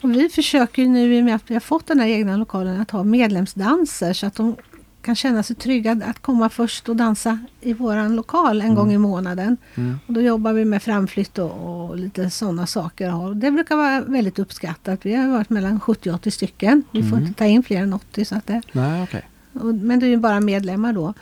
[0.00, 2.80] Och vi försöker nu i och med att vi har fått den här egna lokalen
[2.80, 4.56] att ha medlemsdanser så att de
[5.04, 8.98] kan känna sig trygga att komma först och dansa i våran lokal en gång i
[8.98, 9.56] månaden.
[9.74, 9.98] Mm.
[10.06, 13.14] Och då jobbar vi med framflytt och, och lite sådana saker.
[13.14, 15.06] Och det brukar vara väldigt uppskattat.
[15.06, 16.82] Vi har varit mellan 70 och 80 stycken.
[16.90, 17.22] Vi får Mm.
[17.28, 18.24] inte ta in fler än 80.
[18.24, 19.22] Så att det, Nej, okej.
[19.52, 21.14] och, men det är ju bara medlemmar då.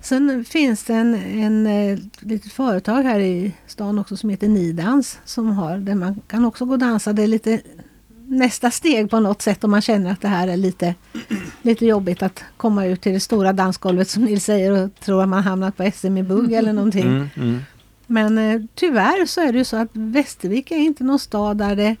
[0.00, 5.18] Sen finns det en, en eh, litet företag här i stan också som heter Nidans.
[5.24, 7.12] Som har, där man kan också gå och dansa.
[7.12, 7.60] Det är lite
[8.28, 10.94] nästa steg på något sätt om man känner att det här är lite,
[11.62, 15.28] lite jobbigt att komma ut till det stora dansgolvet som Nils säger och tror att
[15.28, 17.02] man hamnat på SM i bugg eller någonting.
[17.06, 17.60] Mm, mm.
[18.06, 21.76] Men eh, tyvärr så är det ju så att Västervik är inte någon stad där
[21.76, 21.96] det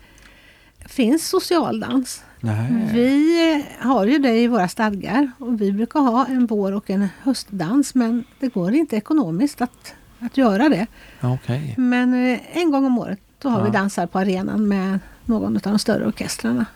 [0.88, 2.22] finns socialdans.
[2.40, 2.88] Nej.
[2.92, 6.90] Vi eh, har ju det i våra stadgar och vi brukar ha en vår och
[6.90, 10.86] en höstdans men det går inte ekonomiskt att, att göra det.
[11.20, 11.74] Okej.
[11.78, 13.64] Men eh, en gång om året då har Ja.
[13.64, 16.66] vi dansar på arenan med någon av de större orkestrarna.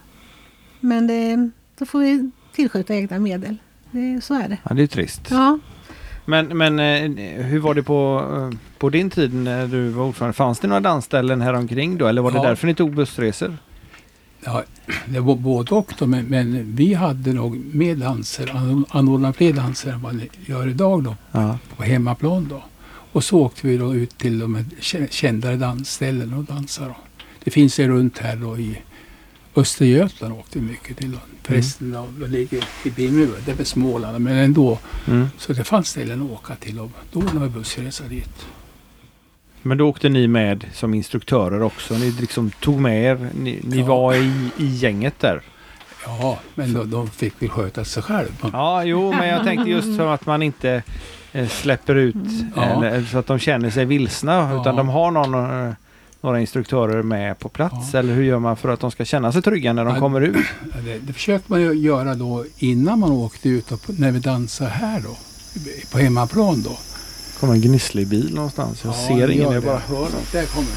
[0.80, 3.56] Men det, då får vi tillskjuta egna medel.
[3.90, 4.58] Det, så är det.
[4.68, 5.20] Ja, det är trist.
[5.30, 5.58] Ja,
[6.24, 10.32] Men, men eh, hur var det på, eh, på din tid när du var ordförande?
[10.32, 12.06] Fanns det några dansställen här omkring då?
[12.06, 12.42] Eller var det Ja.
[12.42, 13.56] därför ni tog bussresor?
[14.44, 14.62] Ja,
[15.06, 19.52] det var både och då, men, men vi hade nog mer danser, an- anordnade fler
[19.52, 21.58] danser än vad ni gör idag då, Ja.
[21.76, 22.62] på hemmaplan då.
[23.12, 24.64] Och så åkte vi då ut till de
[25.10, 26.88] kändare dansställen och dansade.
[26.88, 26.96] Då.
[27.44, 28.78] Det finns ju runt här då i
[29.56, 31.12] Östergötland åkte vi mycket till.
[31.12, 31.18] Då.
[31.42, 34.78] Förresten, då, det ligger i Bimmerby, det är väl Småland, men ändå.
[35.08, 35.26] Mm.
[35.38, 38.46] Så det fanns ställen att åka till och då var det bussresa dit.
[39.62, 41.94] Men då åkte ni med som instruktörer också?
[41.94, 43.30] Ni liksom tog med er?
[43.38, 43.86] Ni, ni Ja.
[43.86, 45.42] var i, i gänget där?
[46.06, 48.28] Ja, men de, de fick väl sköta sig själv.
[48.52, 50.82] Ja, jo, men jag tänkte just så att man inte
[51.32, 52.14] eh, släpper ut
[52.56, 52.62] Ja.
[52.62, 54.60] eller, så att de känner sig vilsna Ja.
[54.60, 55.34] utan de har någon,
[55.68, 55.72] eh,
[56.20, 57.88] några instruktörer med på plats.
[57.92, 57.98] Ja.
[57.98, 60.00] Eller hur gör man för att de ska känna sig trygga när de Ja.
[60.00, 60.36] kommer ut?
[60.74, 64.18] Ja, Det, det försökte man ju göra då innan man åkte ut och när vi
[64.18, 65.16] dansade här då.
[65.92, 66.78] På hemmaplan då.
[67.40, 68.84] kommer en gnisslig bil någonstans.
[68.84, 69.66] Jag ser det ingen, jag det.
[69.66, 70.08] bara hör dem.
[70.32, 70.76] Där kommer den.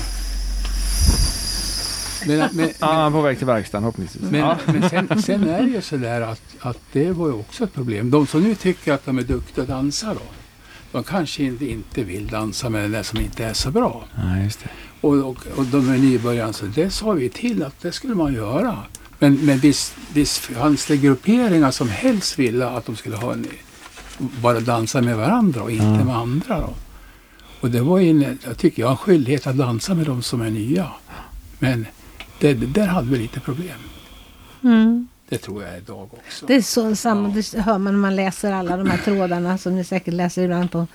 [2.28, 4.24] Men, men, Ja, han är på väg till verkstaden förhoppningsvis.
[4.32, 4.58] men, Ja.
[4.66, 8.12] men sen, sen är det ju sådär att, att det var ju också ett problem.
[8.12, 10.20] De som nu tycker att de är duktiga att dansa då.
[10.92, 14.04] De kanske inte, inte vill dansa med den där som inte är så bra.
[14.16, 14.50] Det.
[15.04, 18.34] Och, och, och de är nybörjare, så det sa vi till att det skulle man
[18.34, 18.78] göra.
[19.20, 23.48] Men, men visst, visst fanns det grupperingar som helst ville att de skulle ha en,
[24.18, 26.04] bara dansa med varandra och inte Ja.
[26.04, 26.60] med andra.
[26.60, 26.74] Då.
[27.62, 30.42] Och det var en, jag tycker jag har en skyldighet att dansa med de som
[30.42, 30.88] är nya.
[31.60, 31.86] Men
[32.40, 33.78] det, det där hade vi lite problem.
[34.64, 35.08] Mm.
[35.30, 36.46] Det tror jag idag också.
[36.46, 37.42] Det är så samma, Ja.
[37.54, 40.72] det hör man när man läser alla de här trådarna som ni säkert läser ibland
[40.72, 40.88] på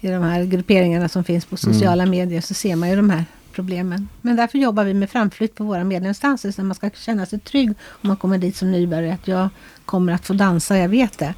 [0.00, 3.24] i de här grupperingarna som finns på sociala medier så ser man ju de här
[3.52, 4.08] problemen.
[4.20, 7.68] Men därför jobbar vi med framflytt på våra medlemsdanser så man ska känna sig trygg
[7.70, 9.48] om man kommer dit som nybörjare att jag
[9.84, 11.34] kommer att få dansa, jag vet det.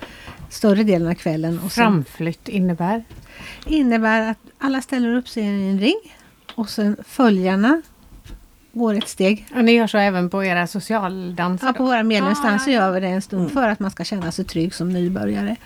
[0.50, 1.60] Större delen av kvällen.
[1.64, 3.04] Och Framflytt innebär?
[3.66, 6.00] innebär att alla ställer upp sig i en ring
[6.54, 7.82] och sen följarna
[8.72, 11.66] går ett steg Och ni gör så även på era socialdanser?
[11.66, 12.80] Ja, på våra medlemsdanser ja.
[12.80, 15.56] gör vi det en stund för att man ska känna sig trygg som nybörjare.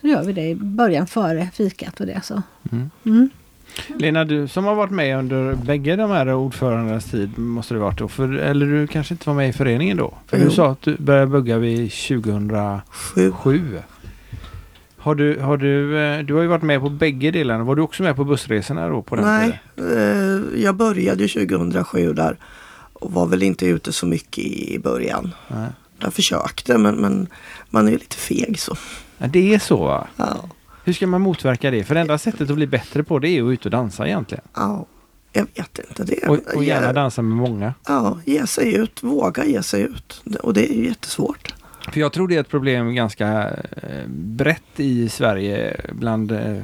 [0.00, 2.20] Så gör vi det i början före fikat och det.
[2.24, 2.42] Så.
[2.72, 2.90] Mm.
[3.04, 3.30] Mm.
[3.98, 7.98] Lena, du som har varit med under bägge de här ordförandenas tid måste det varit
[7.98, 8.08] då.
[8.08, 10.14] För, eller du kanske inte var med i föreningen då?
[10.26, 13.32] För du sa att du började bugga vid 2007.
[13.32, 13.78] Sju.
[14.98, 17.64] Har du, har du, eh, du har ju varit med på bägge delarna.
[17.64, 20.52] Var du också med på bussresorna då på den Nej, tiden?
[20.54, 22.36] eh, jag började ju 2007 där
[22.92, 25.32] och var väl inte ute så mycket i början.
[25.48, 25.68] Nej.
[25.98, 27.26] Jag försökte men, men
[27.70, 28.76] man är ju lite feg så.
[29.18, 30.06] Ja, det är så va?
[30.16, 30.44] Ja,
[30.86, 31.84] Hur ska man motverka det?
[31.84, 34.44] För det enda sättet att bli bättre på det är att ut och dansa egentligen.
[34.56, 34.86] ja,
[35.32, 36.04] jag vet inte.
[36.04, 37.74] Det, Och, och gärna dansa med många.
[37.86, 40.22] ja, ge sig ut, våga ge sig ut.
[40.42, 41.54] Och det är ju jättesvårt.
[41.92, 43.50] För jag tror det är ett problem ganska
[43.82, 46.62] eh, brett i Sverige bland, eh,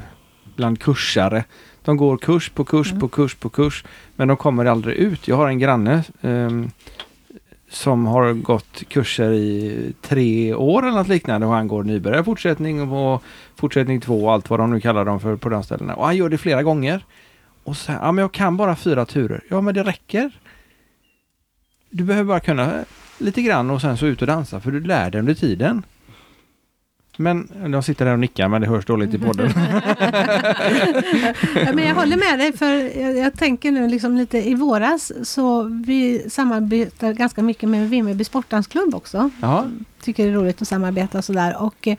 [0.57, 1.45] bland kursare.
[1.85, 3.85] De går kurs på kurs på kurs på kurs
[4.17, 5.29] men de kommer aldrig ut.
[5.29, 6.71] Jag har en granne ehm,
[7.73, 13.23] som har gått kurser i tre år eller något liknande och han går nybörjarfortsättning och
[13.57, 15.95] fortsättning två och allt vad de nu kallar dem för på de ställena.
[15.95, 17.05] Och han gör det flera gånger.
[17.65, 19.41] Och så här, ja men jag kan bara fyra turer.
[19.51, 20.31] Ja men det räcker.
[21.91, 22.85] Du behöver bara kunna
[23.19, 25.83] lite grann och sen så ut och dansa för du lär dig under tiden.
[27.17, 29.51] Men de sitter där och nickar men det hörs dåligt i podden.
[31.55, 35.13] Ja, men jag håller med dig för jag, jag tänker nu liksom lite i våras
[35.23, 39.31] så vi samarbetar ganska mycket med Vimmerby sportdansklubb också.
[39.41, 39.67] Ja,
[40.03, 41.97] Tycker det är roligt att samarbeta sådär och eh,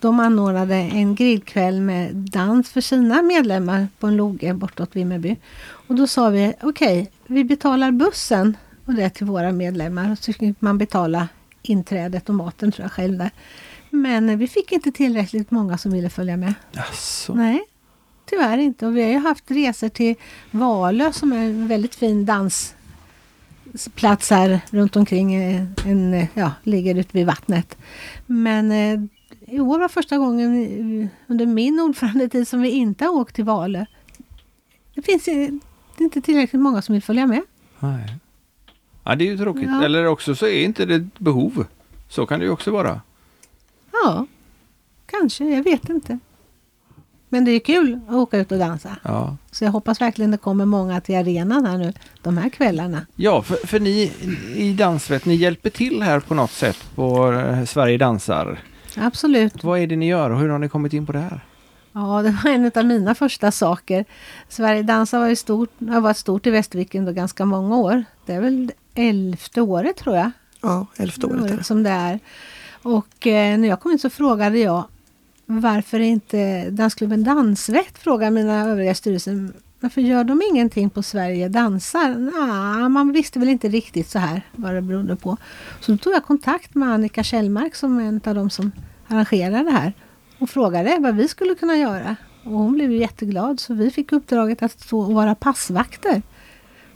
[0.00, 5.36] de anordnade en grillkväll med dans för sina medlemmar på en loge bortåt Vimmerby.
[5.62, 10.16] Och då sa vi okej, vi betalar bussen och det till våra medlemmar.
[10.20, 11.28] Så fick man betala
[11.62, 13.30] inträdet och maten tror jag själv där.
[13.90, 16.54] Men vi fick inte tillräckligt många som ville följa med.
[16.72, 17.34] Jaså.
[17.34, 17.60] Nej,
[18.30, 18.86] tyvärr inte.
[18.86, 20.14] Och vi har ju haft resor till
[20.50, 25.34] Valö som är en väldigt fin dansplats här runt omkring.
[25.34, 27.76] eh, En, eh, ja, ligger ute vid vattnet.
[28.26, 29.00] Men eh,
[29.54, 33.84] i år var första gången under min ordförandetid som vi inte har åkt till Valö.
[34.94, 35.28] Det finns
[35.98, 37.42] inte tillräckligt många som vill följa med.
[37.80, 38.16] Nej.
[39.04, 39.68] Ja, det är ju tråkigt.
[39.68, 39.84] Ja.
[39.84, 41.66] Eller också så är inte det ett behov.
[42.08, 43.00] Så kan det ju också vara.
[43.92, 44.26] Ja,
[45.06, 45.44] kanske.
[45.44, 46.18] Jag vet inte.
[47.28, 48.96] Men det är kul att åka ut och dansa.
[49.02, 53.06] Ja, Så jag hoppas verkligen det kommer många till arenan här nu de här kvällarna.
[53.16, 54.12] ja för, för ni
[54.56, 58.58] i Dansvett, ni hjälper till här på något sätt på eh, Sverige dansar.
[58.96, 59.64] Absolut.
[59.64, 61.40] Vad är det ni gör och hur har ni kommit in på det här?
[61.92, 64.04] Ja, det var en av mina första saker.
[64.48, 68.04] Sverige Dansa var ju stort, har varit stort i Västerviken då ganska många år.
[68.26, 70.30] Det är väl elfte året tror jag.
[70.62, 71.64] Ja, elfte året är det.
[71.64, 72.18] som det är.
[72.82, 74.84] Och eh, när jag kom in så frågade jag
[75.46, 79.52] varför inte dansklubben Dansvett frågar mina övriga styrelsen.
[79.80, 82.14] Varför gör de ingenting på Sverige dansar?
[82.14, 85.36] Nah, man visste väl inte riktigt så här vad det berodde på.
[85.80, 88.72] Så då tog jag kontakt med Annika Kjellmark som är en av de som
[89.08, 89.92] arrangerar det här
[90.38, 92.16] och frågade vad vi skulle kunna göra.
[92.44, 96.22] Och hon blev ju jätteglad så vi fick uppdraget att stå och vara passvakter.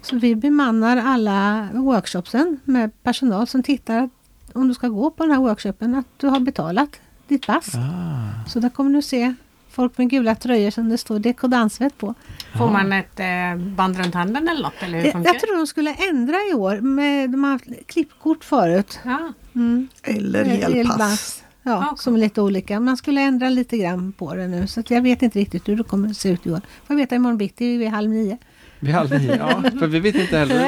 [0.03, 4.11] Så vi bemannar alla workshopsen med personal som tittar att
[4.55, 7.75] om du ska gå på den här workshopen att du har betalat ditt pass.
[7.75, 8.49] Ah.
[8.49, 9.35] Så där kommer du se
[9.71, 12.15] folk med gula tröjor som det står Dekodansvett på.
[12.59, 14.83] Får man ett eh, band runt handen eller något?
[14.83, 16.81] Eller hur Jag, tror de skulle ändra i år.
[16.81, 18.99] Med, de har haft klippkort förut.
[19.05, 19.33] Ja.
[19.55, 19.89] Mm.
[20.03, 21.41] Eller helpass.
[21.41, 22.81] Ja, Ja, som är lite olika.
[22.81, 24.67] Man skulle ändra lite grann på det nu.
[24.67, 26.57] Så att jag vet inte riktigt hur det kommer att se ut i år.
[26.57, 28.39] Får jag veta imorgon bitti vid halv nio.
[28.81, 29.63] Vid halv nio, ja.
[29.79, 30.59] För vi vet inte heller.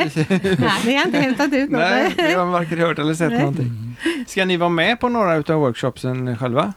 [0.60, 1.80] Nej, ni har inte hämtat ut något.
[1.80, 3.38] Nej, vi har varken hört eller sett Nej.
[3.40, 3.96] någonting.
[4.26, 6.72] Ska ni vara med på några utav workshopsen själva?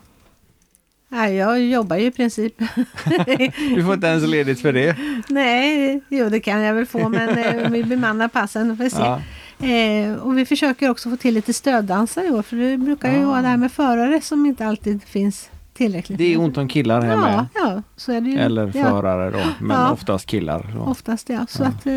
[1.08, 2.54] Nej, jag jobbar ju i princip.
[3.76, 4.96] Du får inte ens ledigt för det.
[5.28, 8.76] Nej, jo det kan jag väl få men eh, vi bemannar passen.
[8.76, 8.98] Får se.
[8.98, 9.20] Ja.
[9.68, 12.42] Eh, och vi försöker också få till lite stöddansare i år.
[12.42, 13.26] För det brukar ju Ah.
[13.26, 15.48] vara det här med förare som inte alltid finns
[15.84, 16.18] tillräckligt.
[16.18, 17.46] Det är ont om killar här ja, med.
[17.54, 18.38] ja, så är det ju.
[18.38, 19.90] Eller ja, förare då, men Ja.
[19.92, 20.70] oftast killar.
[20.74, 20.80] Så.
[20.80, 21.46] Oftast ja.
[21.48, 21.68] Så Ja.
[21.68, 21.92] att eh,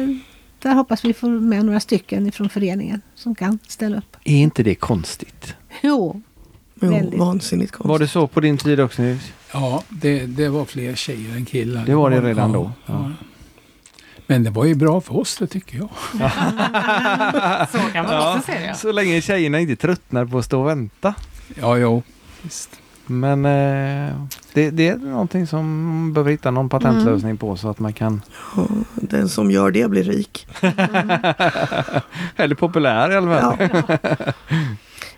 [0.60, 4.18] där hoppas vi få med några stycken ifrån föreningen som kan ställa upp.
[4.24, 5.56] Är inte det konstigt?
[5.82, 6.22] Jo,
[6.82, 7.20] Jo, Väldigt.
[7.20, 7.90] vansinnigt konstigt.
[7.90, 9.32] Var det så på din tid också Nils?
[9.54, 11.86] Ja, det, det var fler tjejer än killar.
[11.86, 12.72] Det var det redan då?
[12.86, 13.12] Ja.
[14.28, 15.90] Men det var ju bra för oss det tycker jag.
[17.72, 18.76] Så kan man Ja, också se det.
[18.76, 21.16] Så länge tjejerna inte tröttnar på att stå och vänta.
[21.62, 22.04] Ja, jo.
[22.42, 22.80] Visst.
[23.06, 24.14] Men eh,
[24.54, 28.22] det, det är någonting som man behöver hitta någon patentlösning på så att man kan...
[28.96, 30.48] Den som gör det blir rik.
[32.36, 33.70] Eller populär i alla fall.
[33.88, 33.98] Ja.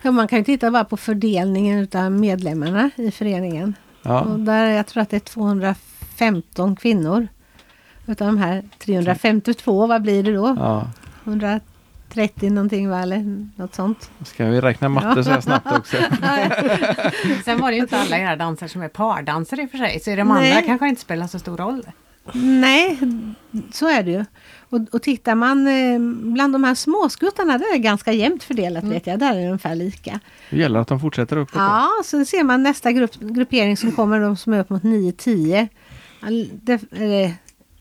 [0.02, 3.74] ja, man kan ju titta bara på fördelningen utav medlemmarna i föreningen.
[4.02, 4.22] Ja.
[4.22, 7.28] Och där, jag tror att det är 215 kvinnor.
[8.08, 10.56] Utav de här 352, vad blir det då?
[10.60, 10.88] Ja.
[12.10, 13.00] 130 någonting va?
[13.02, 14.12] Eller något sånt.
[14.24, 15.98] Ska vi räkna matte så här snabbt också?
[17.46, 20.00] Sen var det ju inte alla era dansare som är pardansare i och för sig.
[20.00, 20.52] Så i de Nej.
[20.52, 21.84] andra kanske inte spelar så stor roll.
[22.34, 23.00] Nej,
[23.72, 24.26] så är det ju.
[24.70, 26.00] Och, och tittar man eh,
[26.34, 29.20] bland de här småskuttarna, där är det ganska jämnt fördelat vet jag.
[29.20, 30.20] Där är det ungefär lika.
[30.50, 31.56] Det gäller att de fortsätter uppåt.
[31.56, 35.68] Ja, så ser man nästa grupp, gruppering som kommer, de som är upp mot 9-10.
[36.22, 37.34] All- Det är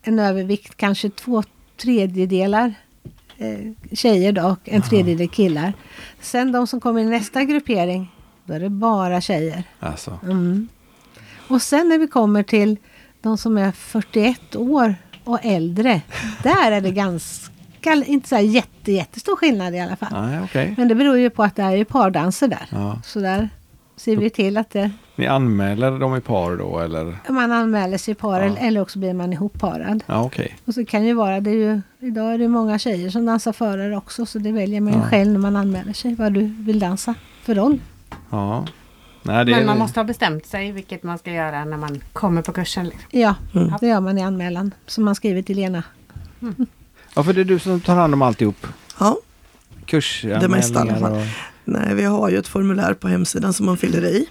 [0.03, 1.43] en övervikt, kanske två
[1.77, 2.75] tredjedelar
[3.93, 5.73] tjejer då, och en tredjedel killar.
[6.21, 8.13] Sen de som kommer i nästa gruppering,
[8.45, 9.65] då är det bara tjejer.
[9.81, 10.19] Alltså.
[10.23, 10.69] Mm.
[11.49, 12.77] Och sen när vi kommer till
[13.21, 16.01] de som är 41 år och äldre,
[16.43, 20.27] där är det ganska, inte så här jätte, jättestor skillnad i alla fall.
[20.27, 20.75] Nej, okej.
[20.77, 22.67] Men det beror ju på att det är ju pardanser där.
[22.71, 23.01] Ja.
[23.05, 23.49] Så där
[23.97, 27.19] ser vi till att det, Ni anmäler dem i par då eller?
[27.29, 28.47] man anmäler sig i par Ja.
[28.47, 30.03] eller, eller också blir man ihopparad.
[30.07, 30.57] Ja, okej.
[30.65, 33.27] Och så kan det ju vara, det är ju, idag är det många tjejer som
[33.27, 35.05] dansar förare också så det väljer man ju Ja.
[35.07, 37.79] själv när man anmäler sig vad du vill dansa för roll.
[38.31, 38.67] Ja.
[39.23, 42.43] Nej, det Men man måste ha bestämt sig vilket man ska göra när man kommer
[42.43, 42.85] på kursen.
[42.85, 43.07] Liksom.
[43.11, 43.73] Ja, Mm.
[43.81, 45.83] det gör man i anmälan som man skriver till Lena.
[47.17, 48.67] Ja, för det är du som tar hand om alltihop.
[49.01, 49.17] Ja,
[49.87, 51.27] Kursanmälningar Det mesta i alla fall.
[51.65, 54.27] Nej, vi har ju ett formulär på hemsidan som man fyller i.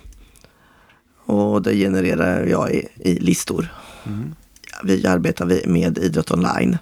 [1.26, 3.68] Och det genererar jag i, i listor.
[4.06, 4.36] Mm.
[4.84, 6.78] Vi arbetar med idrott online.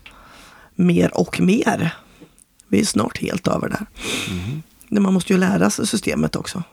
[0.75, 1.93] Mer och mer.
[2.67, 3.85] Vi är snart helt över där.
[4.29, 5.03] Mm.
[5.03, 6.63] Man måste ju lära sig systemet också.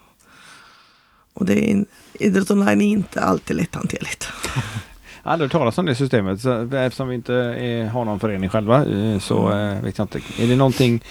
[1.32, 4.28] Och det är, idrott online är inte alltid lätthanterligt.
[5.22, 6.40] Aldrig hört talas om det systemet.
[6.40, 10.20] Så, eftersom vi inte är, har någon förening själva eh, så eh, vet jag inte.
[10.38, 11.02] Är det någonting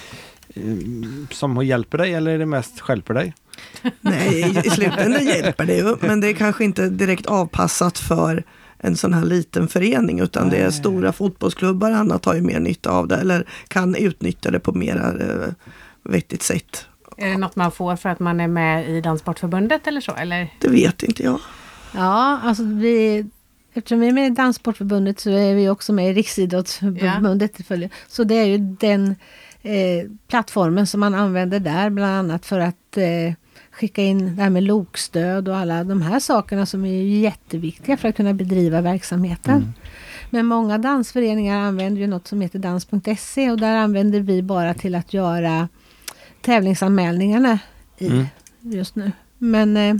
[1.31, 3.33] som hjälper dig eller är det mest stjälper dig?
[4.01, 5.95] Nej, i, slutändan hjälper det ju.
[6.01, 8.43] Men det är kanske inte direkt avpassat för
[8.77, 10.19] en sån här liten förening.
[10.19, 10.71] Utan det är Nej.
[10.71, 13.15] stora fotbollsklubbar och annat har ju mer nytta av det.
[13.15, 15.53] Eller kan utnyttja det på mer eh,
[16.11, 16.85] vettigt sätt.
[17.17, 20.15] Är det något man får för att man är med i Danssportförbundet eller så?
[20.15, 20.53] Eller?
[20.59, 21.39] Det vet inte jag.
[21.95, 23.25] Ja, alltså vi,
[23.73, 27.51] eftersom vi är med i Danssportförbundet så är vi också med i Riksidrottsförbundet.
[27.67, 27.89] Ja.
[28.07, 29.15] Så det är ju den
[29.61, 33.33] eh, plattformen som man använder där bland annat för att eh,
[33.71, 38.09] skicka in det här med lokstöd och alla de här sakerna som är jätteviktiga för
[38.09, 39.55] att kunna bedriva verksamheten.
[39.55, 39.73] Mm.
[40.29, 44.95] Men många dansföreningar använder ju något som heter dans.se och där använder vi bara till
[44.95, 45.67] att göra
[46.41, 47.59] tävlingsanmälningarna
[47.97, 48.25] i Mm.
[48.61, 49.11] just nu.
[49.37, 49.95] Men eh,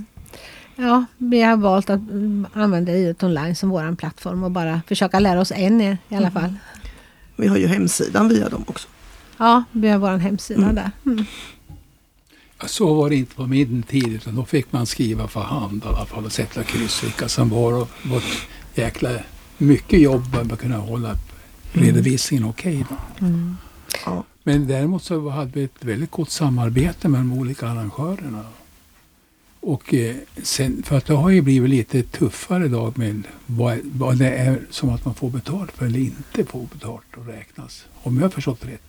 [0.76, 5.20] ja, vi har valt att mm, använda Idrott online som våran plattform och bara försöka
[5.20, 6.54] lära oss en i alla fall.
[7.36, 8.88] Vi har ju hemsidan via dem också.
[9.38, 10.76] Ja, vi har våran hemsida Mm.
[10.76, 10.92] där.
[11.06, 11.26] Mm.
[12.66, 15.88] Så var det inte på min tid, utan då fick man skriva för hand i
[15.88, 17.74] alla fall och sätta kryss vilka som var.
[17.74, 18.24] Och var
[18.76, 19.10] jäkla
[19.58, 21.16] mycket jobb för att kunna hålla
[21.74, 22.86] redovisningen okej.
[22.90, 23.26] då.
[23.26, 23.58] Mm.
[24.06, 24.24] Ja.
[24.44, 28.44] Men däremot så hade vi ett väldigt gott samarbete med de olika arrangörerna.
[29.60, 34.18] Och eh, sen, för att det har ju blivit lite tuffare idag med vad, vad
[34.18, 37.86] det är som att man får betalt för eller inte får betalt och räknas.
[38.04, 38.82] Om jag har förstått rätt.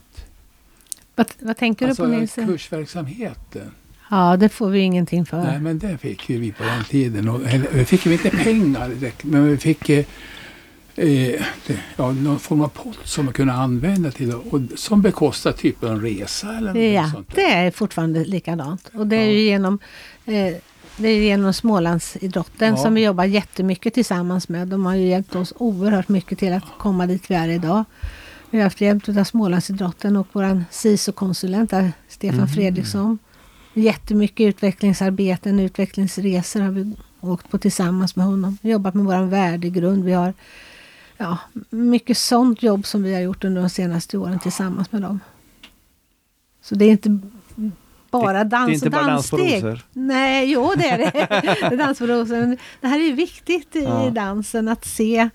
[1.18, 2.34] Vad, vad tänker Alltså du på Nils?
[2.34, 3.70] kursverksamheten.
[4.10, 5.42] Ja, det får vi ingenting för.
[5.42, 7.28] Nej, men det fick ju vi på den tiden.
[7.28, 10.04] Och, eller, vi fick ju inte pengar direkt, men vi fick eh,
[10.96, 11.40] eh,
[11.96, 16.00] ja, någon form av pott som man kunde använda till och som bekostar typ en
[16.00, 17.34] resa eller något Ja, sånt.
[17.34, 17.42] där.
[17.42, 18.90] det är fortfarande likadant.
[18.94, 19.78] Och det är ju genom,
[20.26, 20.54] eh,
[20.96, 22.76] det är genom Smålandsidrotten Ja.
[22.76, 24.68] som vi jobbar jättemycket tillsammans med.
[24.68, 27.84] De har ju hjälpt oss oerhört mycket till att komma dit vi är idag.
[28.50, 32.48] Vi har haft hjälp av Smålandsidrotten och vår SISO-konsulent där, Stefan Mm.
[32.48, 33.18] Fredriksson.
[33.74, 38.58] Jättemycket utvecklingsarbeten, utvecklingsresor har vi åkt på tillsammans med honom.
[38.62, 40.04] Vi har jobbat med vår värdegrund.
[40.04, 40.34] Vi har
[41.16, 41.38] ja,
[41.70, 45.20] mycket sånt jobb som vi har gjort under de senaste åren tillsammans med dem.
[46.62, 47.18] Så det är inte
[48.10, 49.64] bara dans det är inte och bara dans danssteg.
[49.64, 49.80] rosor.
[49.92, 51.10] Nej, jo det är det.
[51.68, 52.36] det är dans på rosor.
[52.40, 54.10] Men det här är ju viktigt i Ja.
[54.10, 55.28] dansen att se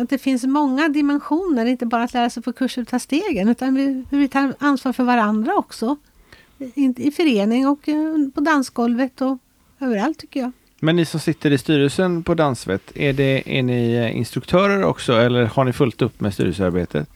[0.00, 1.66] att det finns många dimensioner.
[1.66, 4.54] Inte bara att lära sig på kurser och ta stegen utan vi, hur vi tar
[4.58, 5.96] ansvar för varandra också.
[6.58, 9.38] I, i förening och eh, på dansgolvet och
[9.80, 10.52] överallt tycker jag.
[10.80, 15.12] Men ni som sitter i styrelsen på Dansvett, är, det, är ni eh, instruktörer också
[15.12, 17.08] eller har ni fullt upp med styrelsearbetet?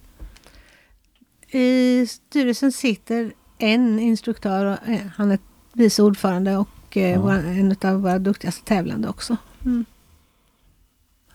[1.50, 5.38] I styrelsen sitter en instruktör, och, eh, han är
[5.72, 7.32] vice ordförande och eh, Ja.
[7.32, 9.36] en av våra duktigaste tävlande också.
[9.64, 9.84] Mm.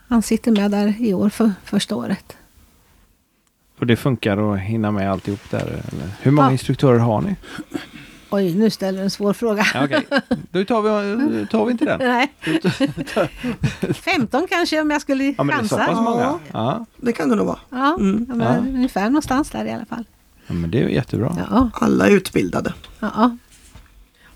[0.10, 2.36] Han sitter med där i år för första året.
[3.80, 5.62] Och det funkar att hinna med alltihop där?
[5.68, 6.10] Eller?
[6.22, 6.52] Hur många Ja.
[6.52, 7.36] instruktörer har ni?
[8.30, 9.66] Oj, nu ställer du en svår fråga.
[9.74, 10.06] Ja, Okej,
[10.52, 12.00] då tar vi, tar vi inte den.
[12.00, 12.34] Nej.
[13.94, 15.94] 15 kanske om jag skulle Ja, men det är så chansa.
[15.94, 16.22] pass många.
[16.22, 16.40] Ja.
[16.52, 16.86] Ja.
[16.98, 17.60] Det kan det nog vara.
[17.70, 18.26] Ja, Mm.
[18.30, 20.06] ja, men ungefär någonstans där i alla fall.
[20.48, 21.38] ja, men det är ju jättebra.
[21.52, 22.74] Ja, Alla är utbildade.
[23.00, 23.38] ja.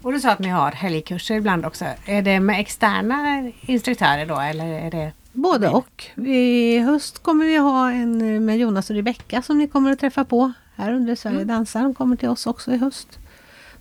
[0.01, 1.85] Och du sa att ni har helgkurser ibland också.
[2.05, 6.03] Är det med externa instruktörer då eller är det Både och.
[6.15, 10.25] I höst kommer vi ha en med Jonas och Rebecka som ni kommer att träffa
[10.25, 11.47] på här under Sverige Mm.
[11.47, 11.83] dansar.
[11.83, 13.07] De kommer till oss också i höst.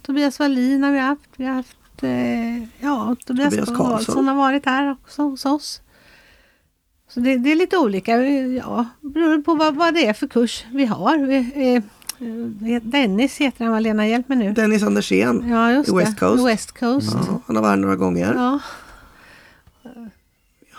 [0.03, 1.29] Tobias Wallin har vi haft.
[1.37, 4.29] Vi har haft eh, ja, Tobias, Tobias Karlsson.
[4.29, 5.81] Har varit här också hos oss.
[7.09, 8.23] Så det, det är lite olika.
[8.27, 11.19] Ja, beror på vad, vad det är för kurs vi har.
[11.19, 11.37] Vi,
[11.77, 11.83] eh,
[12.75, 14.53] eh, Dennis heter han, Lena hjälp mig nu.
[14.53, 15.49] Dennis Andersén.
[15.49, 16.19] Ja, i West.
[16.19, 16.47] Coast.
[16.47, 17.15] West Coast.
[17.15, 18.35] Ja, han har varit några gånger.
[18.35, 18.61] Ja.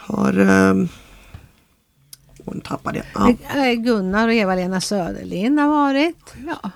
[0.05, 0.39] Har...
[0.39, 0.89] Um,
[2.45, 3.35] hon tappade jag.
[3.53, 3.59] Ja.
[3.59, 6.33] Eh, Gunnar och Eva-Lena Söderlind har varit.
[6.47, 6.71] Ja.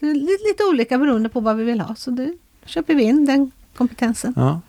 [0.00, 1.94] Det är lite, lite olika beroende på vad vi vill ha.
[1.94, 4.34] Så det köper vi in den kompetensen.
[4.36, 4.60] Ja.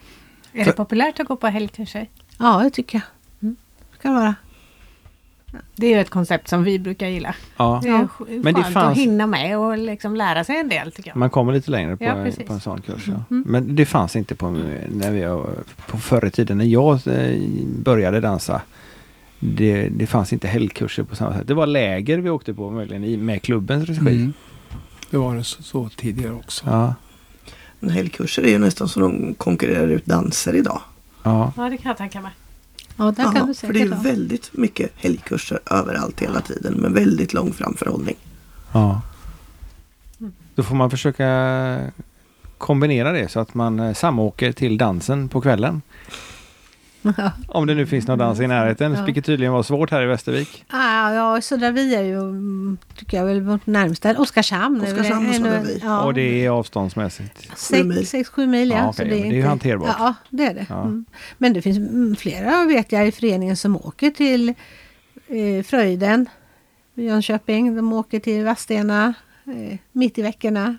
[0.53, 2.09] Är det populärt att gå på helgkurser?
[2.37, 3.03] Ja, det tycker jag.
[3.41, 3.55] Mm.
[3.91, 4.35] Det kan vara.
[5.75, 7.35] Det är ju ett koncept som vi brukar gilla.
[7.57, 7.79] Ja.
[7.83, 8.07] Det är
[8.43, 11.17] Men det fanns- att hinna med och liksom lära sig en del tycker jag.
[11.17, 12.47] Man kommer lite längre på, Ja, precis.
[12.47, 13.03] på en sån kurs.
[13.07, 13.13] Ja.
[13.31, 13.43] Mm.
[13.47, 14.49] Men det fanns inte på,
[14.89, 15.51] när vi,
[15.87, 17.39] på förr i tiden när jag eh,
[17.83, 18.61] började dansa.
[19.39, 21.47] Det, det fanns inte helgkurser på samma sätt.
[21.47, 23.99] Det var läger vi åkte på möjligen i, med klubbens regi.
[23.99, 24.33] Mm.
[25.09, 26.65] Det var det så, så tidigare också.
[26.67, 26.93] Ja,
[27.79, 30.81] Men helgkurser är ju nästan som de konkurrerar ut danser idag.
[31.23, 31.53] ja.
[31.57, 32.31] Ja, det kan jag tänka mig.
[32.99, 34.01] Ja, där kan du för det är ha.
[34.01, 38.15] väldigt mycket helgkurser överallt hela tiden med väldigt lång framförhållning.
[38.71, 39.01] Ja.
[40.55, 41.91] Då får man försöka
[42.57, 45.81] kombinera det så att man eh, samåker till dansen på kvällen.
[47.47, 49.05] Om det nu finns någon dans i närheten, Ja.
[49.05, 50.65] vilket tydligen var svårt här i Västervik.
[50.69, 52.19] Ah, ja, Södra Vi är ju,
[52.95, 54.17] tycker jag, väl vårt närmsta.
[54.17, 54.81] Oskarshamn.
[54.81, 55.79] är Oskarshamn och Södra Vi.
[55.83, 57.69] Ja, Och det är avståndsmässigt.
[57.71, 58.03] Sju mil.
[58.05, 58.77] 6-7 mil, ja.
[58.77, 59.95] Ja, så okej, men det är ju hanterbart.
[59.99, 60.65] Ja, det är det.
[60.69, 60.81] Ja.
[60.81, 61.05] Mm.
[61.37, 64.49] Men det finns mm, flera, vet jag, i föreningen som åker till
[65.27, 66.29] eh, Fröjden,
[66.95, 67.75] Jönköping.
[67.75, 69.13] De åker till Vadstena
[69.45, 70.77] eh, mitt i veckorna.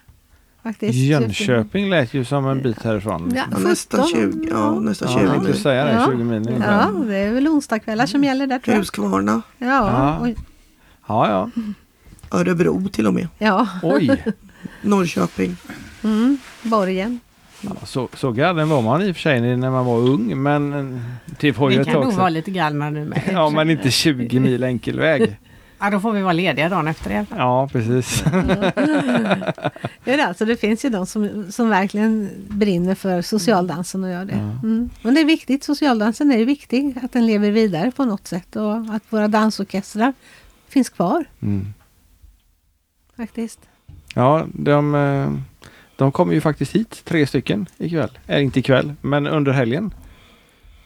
[0.62, 0.94] Faktiskt.
[0.94, 3.33] Jönköping lät ju som en bit härifrån.
[3.37, 4.81] Ja, Ja, nästan 17, 20, ja, ja.
[4.81, 5.61] nästan Ja, 20 jag tänkte mil.
[5.62, 6.07] säga det, Ja.
[6.11, 6.62] 20 mil.
[6.66, 8.81] Ja, det är väl onsdagskvällar som gäller där tror jag.
[8.81, 10.29] Huskvarna, Ja, Ja.
[11.09, 11.51] Ja, ja.
[12.38, 13.29] Örebro till och med.
[13.38, 13.68] ja.
[13.83, 14.25] Oj!
[14.83, 15.57] Norrköping.
[16.05, 17.20] Mm, Borgen.
[17.61, 20.73] Ja, så, så galen var man i och för sig när man var ung, men
[20.73, 21.01] eh,
[21.40, 21.53] det
[21.85, 23.23] kan nog vara lite galna nu med.
[23.33, 25.37] Ja, men inte 20 mil enkel väg.
[25.81, 27.38] Ja, då får vi vara lediga dagen efter i alla fall.
[27.38, 28.25] Ja, precis.
[30.05, 34.25] Ja, det, alltså, det finns ju de som, som verkligen brinner för socialdansen och gör
[34.25, 34.33] det.
[34.33, 34.38] Ja.
[34.69, 34.90] Mm.
[35.03, 38.75] Men det är viktigt, socialdansen är viktig, att den lever vidare på något sätt och
[38.77, 40.12] att våra dansorkestrar
[40.69, 41.66] finns kvar Mm.
[43.16, 43.61] faktiskt.
[44.14, 45.33] Ja, de, eh,
[45.97, 48.19] de kommer ju faktiskt hit, tre stycken ikväll.
[48.27, 49.95] Eller inte ikväll, men under helgen.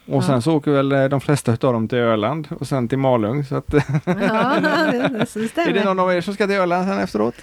[0.06, 0.26] Och Ja.
[0.26, 3.44] sen så åker väl eh, de flesta av dem till Öland och sen till Malung.
[3.44, 4.60] Så att, Ja,
[4.92, 5.68] det, det stämmer.
[5.68, 7.34] är det någon av er som ska till Öland sen efteråt?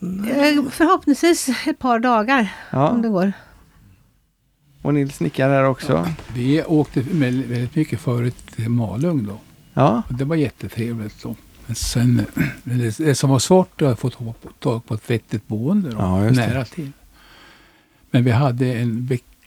[0.00, 3.32] Eh, Förhoppningsvis ett par dagar om det Ja, går.
[4.82, 6.08] och Nils nickar här också.
[6.34, 9.38] Vi åkte med väldigt mycket förut till Malung då.
[9.74, 11.36] Ja, Och det var jättetrevligt då.
[11.66, 12.26] Men sen,
[12.64, 14.10] det, det som var svårt var att få
[14.58, 16.92] tag på, ett vettigt boende då, Ja, nära till.
[18.10, 19.06] Men vi hade en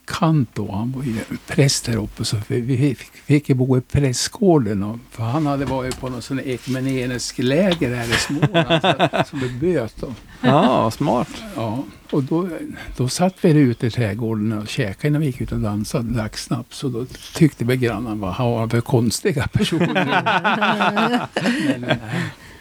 [0.10, 1.16] bekant då, han var ju
[1.48, 4.84] präst här uppe, så vi, fick, fick ju bo i prästgården.
[4.84, 9.40] Och, för han hade varit på någon sån ekumenisk läger här i Småland, så- som
[9.40, 10.04] vi böt.
[10.04, 11.28] Och, Ja, smart.
[11.56, 12.50] ja, och då,
[12.98, 16.38] då satt vi ute i trädgården och käkade innan vi gick ut och dansade, drack
[16.38, 16.84] snaps.
[16.84, 17.06] Och då
[17.36, 19.94] tyckte vi grannarna, vad har han för konstiga personer?
[21.80, 22.00] men, nej,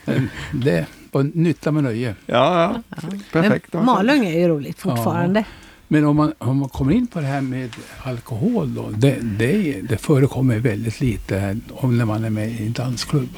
[0.05, 2.15] men det var nytta med nöje.
[2.27, 2.97] Ja, ja.
[3.33, 3.73] Perfekt.
[3.73, 5.45] Men Malung är ju roligt fortfarande.
[5.89, 7.71] Men om man, om man kommer in på det här med
[8.03, 8.91] alkohol då.
[8.91, 13.29] Det, det, det förekommer väldigt lite här, om när man är med i en dansklubb.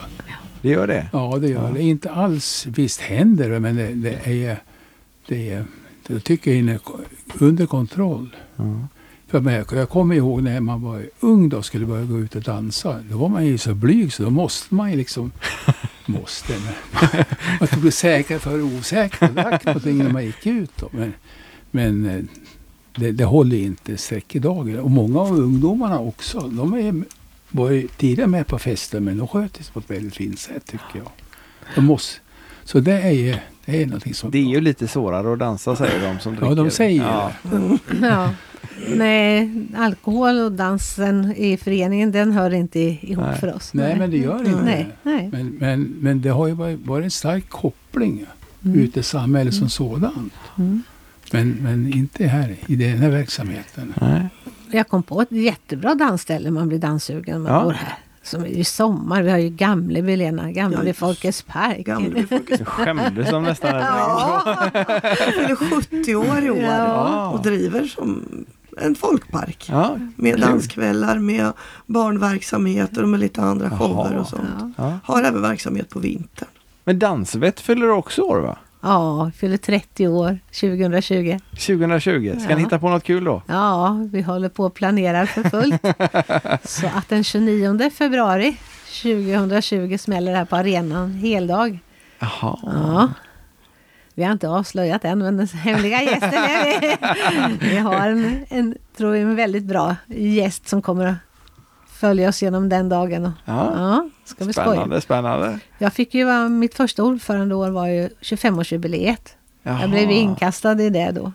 [0.63, 1.07] Det gör det.
[1.13, 1.75] Ja, det gör Ja.
[1.75, 1.83] det.
[1.83, 4.63] Inte alls, visst händer det, men det, det är,
[5.29, 5.65] det är,
[6.07, 6.81] det tycker jag är
[7.39, 8.37] under kontroll.
[8.57, 8.87] Ja.
[9.29, 12.35] För mig, jag kommer ihåg när man var ung då och skulle börja gå ut
[12.37, 13.01] och dansa.
[13.11, 15.33] Då var man ju så blyg så då måste man ju liksom...
[16.07, 17.25] måste, men
[17.61, 20.71] man tog det säkra för det osäkra och drack någonting när man gick ut.
[20.77, 20.89] Då.
[20.93, 21.13] Men,
[21.71, 22.21] men eh,
[22.97, 24.75] det, det håller inte streck idag.
[24.83, 26.41] Och många av ungdomarna också.
[26.41, 27.05] De är,
[27.51, 30.67] var ju tidigare med på fester men de sköter sig på ett väldigt fint sätt
[30.67, 31.09] tycker jag.
[31.75, 32.19] De måste,
[32.65, 34.31] så det är, ju- det är någonting som...
[34.31, 36.47] Det är ju lite svårare att dansa säger de som dricker.
[36.49, 37.33] Ja, de säger ja.
[37.43, 38.07] det.
[38.07, 38.31] Ja.
[38.97, 43.39] Nej, alkohol och dansen i föreningen den hör inte ihop Nej.
[43.41, 43.75] för oss.
[43.75, 45.29] Nej, men det gör inte Nej.
[45.33, 48.27] Men, men, men det har ju varit, varit en stark koppling
[48.65, 48.79] Mm.
[48.81, 50.33] ute i samhället som sådant.
[50.59, 50.83] Mm.
[51.31, 53.95] Men, men inte här i den här verksamheten.
[54.01, 54.29] Nej.
[54.73, 57.65] Jag kom på ett jättebra dansställe man blir danssugen när man Ja.
[57.65, 57.99] bor här.
[58.23, 59.23] Som är i sommar.
[59.23, 60.53] Vi har ju Gamleby, Lena.
[60.53, 61.79] Gamleby Ja, Folkets park.
[61.87, 62.21] Gamla
[62.59, 64.71] Du skämdes som nästan Ja.
[65.03, 67.29] Jag fyller 70 år i år Ja.
[67.31, 68.25] och driver som
[68.79, 69.69] en folkpark.
[69.73, 71.53] Ja, Med danskvällar, med
[71.87, 74.75] barnverksamheter och med lite andra shower och sånt.
[74.77, 74.99] Ja.
[75.05, 76.49] Har även verksamhet på vintern.
[76.85, 78.59] Men Dansvett fyller också år va?
[78.81, 81.39] Ja, fyller 30 år 2020.
[81.51, 82.35] 2020.
[82.41, 82.57] Ska Ja.
[82.57, 83.43] ni hitta på något kul då?
[83.47, 85.83] Ja, vi håller på att planera för fullt.
[86.71, 88.57] Så att den 29 februari
[89.03, 91.79] 2020 smäller det här på arenan heldag.
[92.19, 92.59] Jaha.
[92.63, 93.09] Ja.
[94.15, 96.97] Vi har inte avslöjat än, men den hemliga gästen är vi.
[97.71, 101.15] Vi har en, en, tror jag, en väldigt bra gäst som kommer att
[102.01, 103.33] följa oss genom den dagen.
[103.45, 103.73] Ja.
[103.75, 104.71] ja, ska vi skoja.
[104.71, 105.59] Spännande, spännande.
[105.79, 109.37] Jag fick ju mitt första ordförandeår var ju 25-årsjubileet.
[109.63, 109.81] Jaha.
[109.81, 111.33] Jag blev inkastad i det då.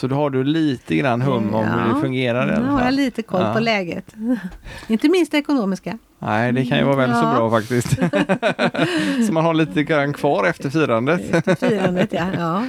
[0.00, 2.84] Så då har du lite grann hum om hur det fungerar i Nu alla har
[2.84, 3.54] jag lite koll Ja.
[3.54, 4.04] på läget.
[4.88, 5.98] Inte minst det ekonomiska.
[6.18, 7.34] Nej, det kan ju vara väldigt så Ja.
[7.34, 7.88] bra faktiskt.
[9.26, 11.20] så man har lite grann kvar efter firandet.
[11.34, 12.26] Efter firandet, ja.
[12.38, 12.64] ja.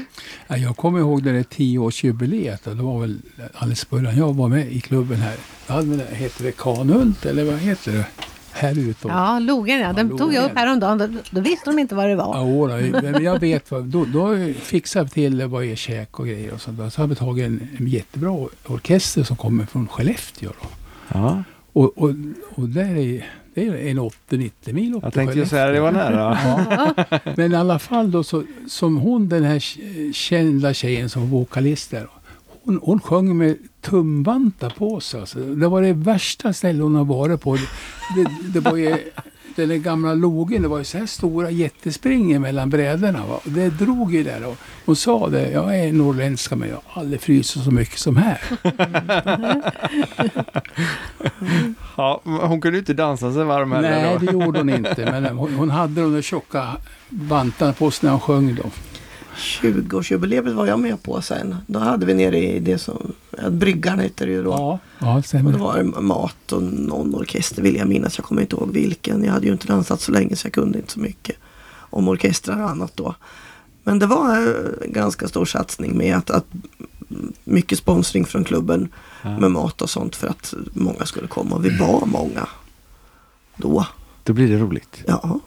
[0.47, 2.63] Ja, jag kommer ihåg det där tioårsjubileet.
[2.63, 3.17] Det var väl
[3.53, 5.36] alldeles början jag var med i klubben här.
[5.67, 8.05] Då hade vi det, heter det Kanhult eller vad heter det?
[8.54, 9.08] Här ute.
[9.08, 9.93] Ja, logen ja.
[9.93, 10.97] Den Ja, tog jag upp häromdagen.
[10.97, 12.38] Då, då visste de inte vad det var.
[12.38, 16.54] Ja, men jag vet vad, då, då fixade vi till vad är käk och grejer
[16.54, 16.89] och sånt där.
[16.89, 20.52] Så har vi tagit en, en jättebra orkester som kommer från Skellefteå.
[20.62, 20.68] Då.
[21.14, 21.43] Ja,
[21.74, 22.10] Och, och,
[22.56, 25.91] och där är, det är en 80-90 mil upp jag tänkte ju säga det var
[25.91, 26.38] nära.
[27.16, 27.20] Ja.
[27.38, 29.60] Men i alla fall då så, som hon den här
[30.14, 32.08] kända tjejen som vokalist där.
[32.64, 35.20] Hon, hon sjöng med tumvantar på sig.
[35.20, 35.39] Alltså.
[35.39, 37.55] Det var det värsta stället hon har varit på.
[38.16, 38.97] Det, det, var ju,
[39.55, 43.26] den där gamla logen, det var ju så här stora jättespringor mellan brädorna.
[43.26, 43.39] Va?
[43.43, 44.45] Det drog ju där.
[44.45, 48.18] Och hon sa det, jag är norrländska men jag har aldrig frysit så mycket som
[48.18, 48.41] här.
[51.97, 55.05] Ja, hon kunde ju inte dansa sig varm heller Nej, det gjorde hon inte.
[55.12, 56.68] Men hon, hon hade de där tjocka
[57.10, 58.64] vantarna på sig när hon sjöng då.
[59.40, 61.56] 20-årsjubileet var jag med på sen.
[61.68, 63.14] Då hade vi nere i det som,
[63.50, 64.50] bryggan heter det ju då.
[64.52, 65.52] Ja, ja Och stämmer.
[65.52, 68.18] det var mat och någon orkester vill jag minnas.
[68.18, 69.24] Jag kommer inte ihåg vilken.
[69.24, 71.36] Jag hade ju inte dansat så länge så jag kunde inte så mycket
[71.72, 73.16] om orkestrar och annat då.
[73.84, 74.36] Men det var
[74.86, 76.46] en ganska stor satsning med att, att
[77.44, 78.90] mycket sponsring från klubben
[79.24, 79.40] Ja.
[79.40, 81.56] med mat och sånt för att många skulle komma.
[81.56, 82.48] Och vi var många
[83.58, 83.86] då.
[84.24, 85.04] Då blir det roligt.
[85.08, 85.40] Ja.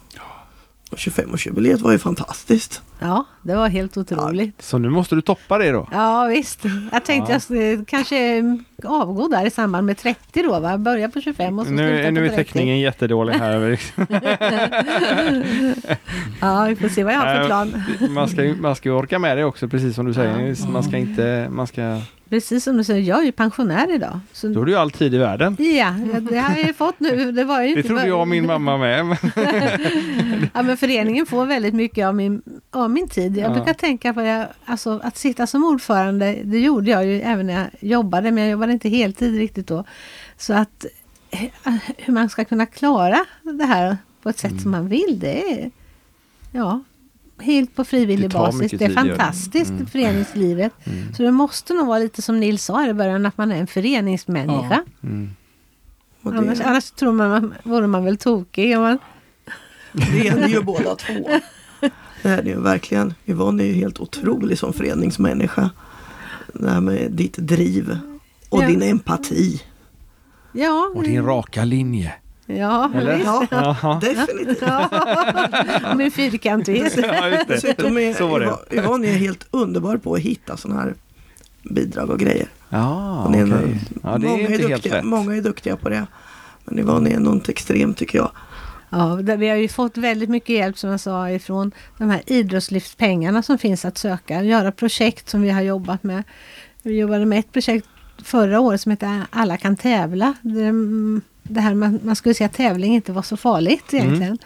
[0.92, 2.82] Och 25-årsjubileet var ju fantastiskt.
[2.98, 4.62] Ja, det var helt otroligt.
[4.62, 5.88] Så nu måste du toppa det då.
[5.92, 6.60] Ja visst.
[6.92, 7.34] Jag tänkte Ja.
[7.34, 8.42] jag skulle kanske
[8.84, 10.78] avgå där i samband med 30 då va?
[10.78, 12.36] Börja på 25 och så Nu, på nu är 30.
[12.44, 13.78] teckningen jättedålig här.
[16.40, 17.82] Ja, vi får se vad jag har för plan.
[18.10, 20.68] man, ska, man ska ju orka med det också, precis som du säger.
[20.72, 21.48] Man ska inte...
[21.50, 21.98] Man ska,
[22.32, 24.20] Precis som du säger, jag är ju pensionär idag.
[24.32, 25.56] Så, då har du ju all tid i världen.
[25.58, 27.32] ja, det har jag ju fått nu.
[27.32, 29.16] Det, var ju Det inte trodde jag och min mamma med.
[30.54, 33.36] Ja, men föreningen får väldigt mycket av min, av min tid.
[33.36, 33.54] Jag Ja.
[33.54, 37.54] brukar tänka på det, alltså, att sitta som ordförande, det gjorde jag ju även när
[37.54, 39.84] jag jobbade, men jag jobbade inte heltid riktigt då.
[40.36, 40.84] Så att
[41.30, 45.52] eh, hur man ska kunna klara det här på ett sätt som man vill, det
[45.52, 45.70] är
[46.52, 46.80] ja,
[47.42, 48.72] helt på frivillig Det basis.
[48.78, 49.86] Det är fantastiskt, Mm.
[49.86, 50.72] föreningslivet.
[50.84, 51.14] Mm.
[51.14, 53.66] Så det måste nog vara lite som Nils sa i början, att man är en
[53.66, 54.84] föreningsmänniska.
[55.02, 55.30] Mm.
[56.22, 58.76] Och Annars, annars tror man, man, vore man väl tokig.
[58.76, 58.98] Om man,
[59.92, 61.28] det är ni ju båda två.
[62.22, 63.14] Det är ju verkligen.
[63.26, 65.70] Yvonne är ju helt otrolig som föreningsmänniska.
[66.54, 67.98] Det här med ditt driv
[68.48, 68.66] och Ja.
[68.66, 69.62] din empati.
[70.52, 72.14] ja, Och din raka linje.
[72.56, 73.14] Ja, Eller?
[73.16, 73.26] visst.
[73.26, 74.00] Ja, Jaha.
[74.00, 74.62] definitivt.
[74.66, 74.88] Ja,
[75.96, 76.96] med fyrkantighet.
[76.96, 77.54] Ja, just det.
[77.54, 78.76] Dessutom är Så var det.
[78.76, 80.94] Yvonne- är helt underbar på att hitta sådana här
[81.62, 82.46] bidrag och grejer.
[82.68, 83.32] Ja.
[83.34, 85.04] Ja, det många, är inte helt duktiga, rätt.
[85.04, 86.06] många är duktiga på det.
[86.64, 88.30] Men Yvonne är något extremt tycker jag.
[88.90, 93.42] Ja, vi har ju fått väldigt mycket hjälp som jag sa ifrån de här idrottslyftspengarna
[93.42, 94.42] som finns att söka.
[94.42, 96.22] Göra projekt som vi har jobbat med.
[96.82, 97.86] Vi jobbade med ett projekt
[98.22, 100.34] förra året som heter Alla kan tävla.
[101.42, 104.38] Det, mm, här man, man skulle säga att tävling inte var så farligt egentligen.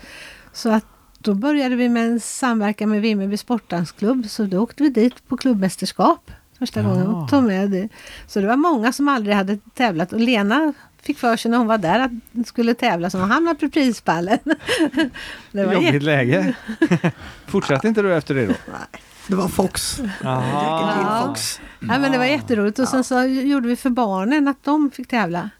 [0.52, 0.84] Så att
[1.18, 4.26] då började vi med en samverkan med Vimmerby sportdansklubb.
[4.30, 6.88] Så då åkte vi dit på klubbmästerskap första Ja.
[6.88, 7.88] gången och tog med det.
[8.26, 10.72] Så det var många som aldrig hade tävlat och Lena
[11.02, 13.68] fick för sig när hon var där att hon skulle tävla så hon hamnade på
[13.70, 14.38] prispallen.
[15.52, 16.54] det var Jobbigt läge.
[17.46, 18.52] Fortsatte inte du efter det då?
[18.66, 20.00] Nej, det var Fox.
[20.00, 21.22] And Ja.
[21.26, 21.60] Fox.
[21.80, 25.08] Ja, men det var jätteroligt och sen så gjorde vi för barnen att de fick
[25.08, 25.50] tävla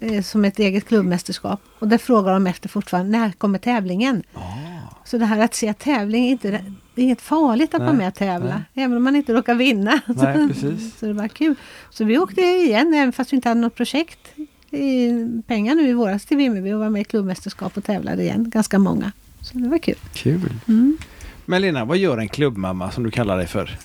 [0.00, 1.60] eh, som ett eget klubbmästerskap.
[1.78, 4.22] Och det frågar de efter fortfarande, när kommer tävlingen?
[5.04, 6.50] Så det här att se tävling, är inte,
[6.94, 8.62] det är inget farligt att Nej, vara med och tävla.
[8.74, 9.90] Även om man inte råkar vinna.
[10.06, 10.98] Nej, precis.
[10.98, 11.54] Så det var kul.
[11.90, 14.18] Så vi åkte igen, även fast vi inte hade något projekt.
[14.70, 15.10] I
[15.46, 18.50] pengar nu i våras till Vimmerby och var med i klubbmästerskap och tävlade igen.
[18.50, 19.12] Ganska många.
[19.40, 19.96] Så det var kul.
[20.12, 20.52] Kul.
[20.68, 20.98] Mm.
[21.44, 23.78] Men Lena, vad gör en klubbmamma som du kallar dig för?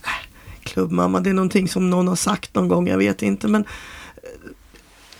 [0.64, 3.48] Klubbmamma, det är någonting som någon har sagt någon gång, jag vet inte.
[3.48, 3.66] Men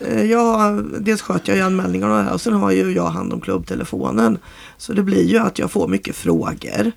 [0.06, 3.34] Eh, jag, dels sköter jag ju anmälningarna och här och sen har ju jag hand
[3.34, 4.38] om klubbtelefonen.
[4.78, 6.92] Så det blir ju att jag får mycket frågor.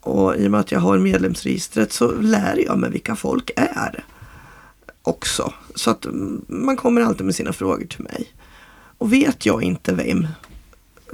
[0.00, 4.04] Och i och med att jag har medlemsregistret så lär jag mig vilka folk är.
[5.02, 5.52] Också.
[5.74, 6.06] Så att
[6.46, 8.32] man kommer alltid med sina frågor till mig.
[8.98, 10.26] Och vet jag inte vem,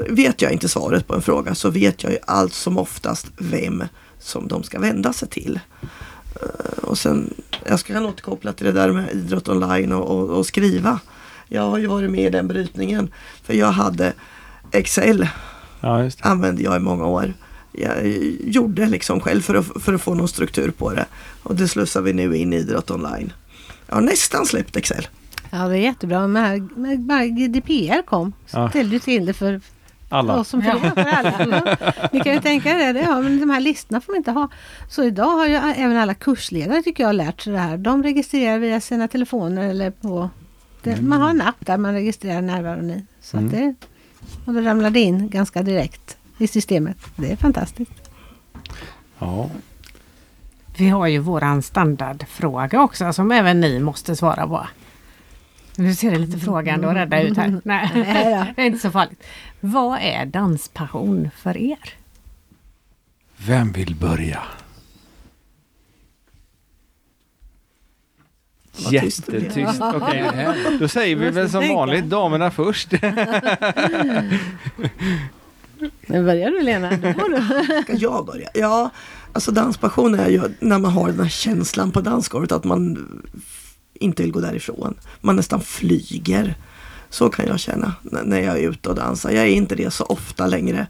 [0.08, 3.84] vet jag inte svaret på en fråga så vet jag ju allt som oftast vem
[4.18, 5.60] som de ska vända sig till.
[6.42, 7.34] Eh, Och sen,
[7.66, 11.00] jag ska kan återkoppla till det där med idrott online och, och, och skriva.
[11.48, 13.10] Jag har ju varit med i den brytningen.
[13.42, 14.12] För jag hade
[14.72, 15.28] Excel,
[15.80, 16.28] Ja, just det.
[16.28, 17.34] använde jag i många år.
[17.72, 18.06] Jag
[18.46, 21.06] gjorde liksom själv för att, för att få någon struktur på det.
[21.42, 23.32] Och det slussar vi nu in i idrott online.
[23.86, 25.06] Jag har nästan släppt Excel.
[25.50, 26.26] Ja, det är jättebra.
[26.26, 28.70] När, GDPR kom så Ja.
[28.70, 29.60] ställde ju till det för
[30.12, 30.36] Alla.
[30.40, 31.76] oss som förlorar för alla.
[31.80, 31.92] Ja.
[32.12, 33.00] Ni kan ju tänka er det.
[33.00, 34.48] Ja, men de här listorna får vi inte ha.
[34.88, 37.76] Så idag har ju även alla kursledare tycker jag lärt sig det här.
[37.76, 40.30] De registrerar via sina telefoner eller på...
[40.82, 43.04] Det, Man har en app där man registrerar närvaron i.
[43.20, 43.46] Så Mm.
[43.46, 43.74] att det,
[44.46, 46.96] och det ramlade in ganska direkt i systemet.
[47.16, 48.10] Det är fantastiskt.
[49.18, 49.50] Ja.
[50.76, 54.66] Vi har ju våran standardfråga också som även ni måste svara på.
[55.76, 57.60] Nu ser det lite frågande och rädda ut här.
[57.64, 57.90] Nej,
[58.56, 59.22] det är inte så farligt.
[59.60, 61.94] Vad är danspassion för er?
[63.36, 64.42] Vem vill börja?
[68.90, 69.80] Jättetyst.
[69.94, 70.30] Okej,
[70.80, 71.76] då säger vi väl som tänka.
[71.76, 72.92] vanligt damerna först.
[76.06, 76.90] Nu börjar du Lena.
[76.90, 77.12] Du.
[77.82, 78.48] Ska jag börja?
[78.54, 78.90] Ja,
[79.32, 83.08] alltså danspassion är ju när man har den här känslan på dansgolvet att man
[84.02, 84.94] inte vill gå därifrån.
[85.20, 86.54] Man nästan flyger.
[87.10, 89.30] Så kan jag känna när jag är ute och dansar.
[89.30, 90.86] Jag är inte det så ofta längre.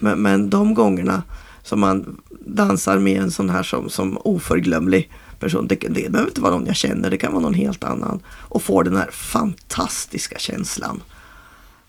[0.00, 1.22] Men, men de gångerna
[1.62, 5.66] som man dansar med en sån här som, som oförglömlig person.
[5.66, 8.20] Det, det behöver inte vara någon jag känner, det kan vara någon helt annan.
[8.26, 11.02] Och får den här fantastiska känslan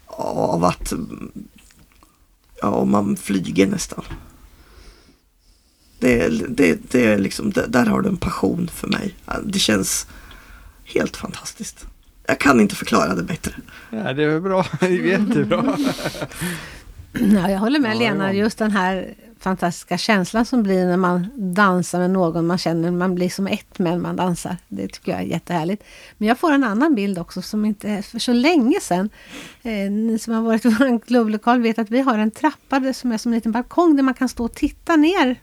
[0.07, 0.93] av att
[2.61, 4.03] ja, man flyger nästan.
[5.99, 9.15] Det, det, det är liksom, det, där har du en passion för mig.
[9.43, 10.07] Det känns
[10.93, 11.85] helt fantastiskt.
[12.27, 13.51] Jag kan inte förklara det bättre.
[13.89, 14.65] Ja, det är bra.
[14.79, 15.77] Det är jättebra.
[17.13, 18.33] Ja, jag håller med Ja, Lena.
[18.33, 18.39] ja.
[18.39, 22.91] Just den här fantastiska känslan som blir när man dansar med någon man känner.
[22.91, 24.57] Man blir som ett men man dansar.
[24.67, 25.83] Det tycker jag är jättehärligt.
[26.17, 29.09] Men jag får en annan bild också som inte är för så länge sedan.
[29.63, 33.11] Eh, ni som har varit i vår klubblokal vet att vi har en trappa som
[33.11, 35.35] är som en liten balkong där man kan stå och titta ner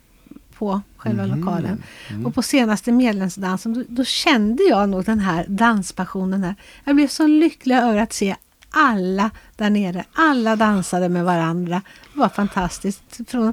[0.59, 1.83] på själva lokalen.
[2.25, 6.55] Och på senaste medlemsdansen då, då kände jag nog den här danspassionen här.
[6.85, 8.37] Jag blev så lycklig över att se
[8.71, 10.05] alla där nere.
[10.13, 11.83] Alla dansade med varandra.
[12.13, 13.21] Det var fantastiskt.
[13.27, 13.53] Från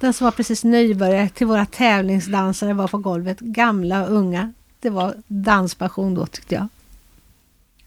[0.00, 3.40] den som var precis nybörjare till våra tävlingsdansare var på golvet.
[3.40, 4.52] Gamla och unga.
[4.80, 6.68] Det var danspassion då tyckte jag.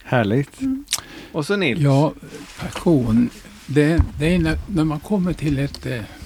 [0.04, 0.60] Härligt.
[1.32, 1.80] Och så Nils.
[1.80, 2.14] Ja,
[2.60, 3.30] passion.
[3.68, 6.23] Det, det är när, när man kommer till ett, eh, ett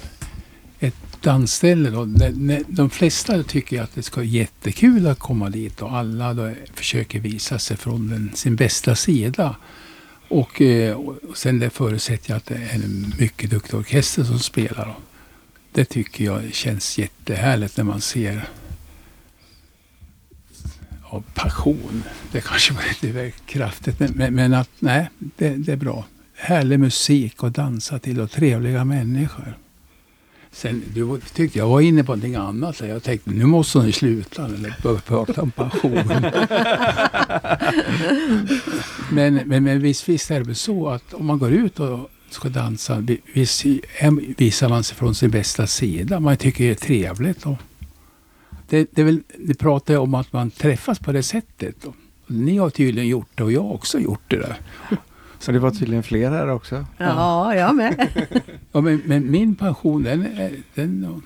[1.21, 5.95] dansställe då, de, de flesta tycker att det ska vara jättekul att komma dit och
[5.95, 9.55] alla då försöker visa sig från den, sin bästa sida.
[10.27, 14.39] Och, eh, och sen det förutsätter jag att det är en mycket duktig orkester som
[14.39, 14.95] spelar.
[15.71, 18.47] Det tycker jag känns jättehärligt när man ser
[21.11, 22.03] ja, passion.
[22.31, 26.05] Det kanske var lite väl kraftigt men, men, men att nej, det, det är bra.
[26.35, 29.57] Härlig musik att dansa till och trevliga människor.
[30.51, 32.79] Sen du tyckte jag var inne på någonting annat.
[32.79, 35.93] Jag tänkte nu måste ni sluta eller börja prata om pension.
[39.11, 42.09] men, men, men visst, visst är det väl så att om man går ut och
[42.29, 43.65] ska dansa, visst
[44.37, 46.19] visar man sig från sin bästa sida.
[46.19, 47.45] Man tycker det är trevligt.
[47.45, 47.55] Och
[48.69, 51.85] det, det, är väl, det pratar jag om att man träffas på det sättet.
[52.27, 54.57] Ni har tydligen gjort det och jag har också gjort det där.
[55.39, 56.85] Så det var tydligen fler här också?
[56.97, 58.07] Ja, jag med.
[58.71, 60.27] ja, men, men, min pension den,
[60.75, 61.21] den,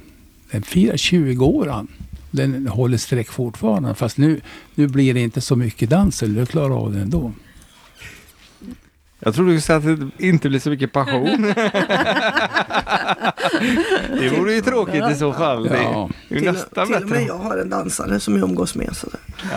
[0.52, 1.88] den firar 20 år.
[2.32, 3.96] Den håller streck fortfarande.
[3.96, 4.42] Fast nu,
[4.76, 6.20] nu blir det inte så mycket dans.
[6.20, 7.32] Du klarar av det ändå.
[9.24, 11.42] Jag trodde du skulle säga att det inte blir så mycket passion.
[14.20, 15.70] det vore ju tråkigt i så fall.
[15.72, 16.10] Ja.
[16.30, 18.96] Det är till, nästan till och med jag har en dansare som jag umgås med.
[18.96, 19.08] Så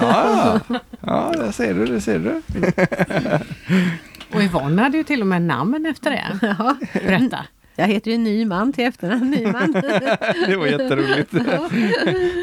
[0.00, 0.61] ja,
[1.00, 2.42] ja, det ser du, det ser du.
[4.45, 6.38] Yvonne hade ju till och med namn efter det.
[6.59, 6.76] Ja.
[6.92, 7.47] Berätta.
[7.76, 9.30] Jag heter ju Nyman till efternamn.
[9.30, 9.72] Nyman.
[10.47, 11.32] det var jätteroligt.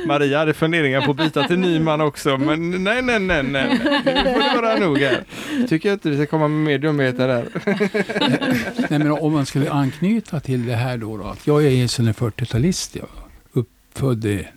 [0.06, 3.80] Maria hade funderingar på att byta till Nyman också, men nej, nej, nej, nej.
[4.06, 5.24] Nu får det vara nog här.
[5.68, 7.48] Tycker jag inte vi ska komma med mer dumheter här.
[8.90, 11.88] nej, men om man skulle anknyta till det här då, då att jag är en
[11.88, 12.96] 40-talist.
[12.96, 13.08] Jag
[13.54, 14.48] uppfödd i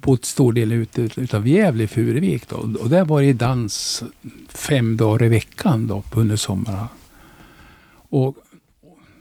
[0.00, 2.48] bott stor del ute utav Gävle i Furuvik.
[2.48, 2.56] Då.
[2.56, 4.02] Och där var det dans
[4.48, 6.88] fem dagar i veckan då, under somrarna.
[8.10, 8.36] Och,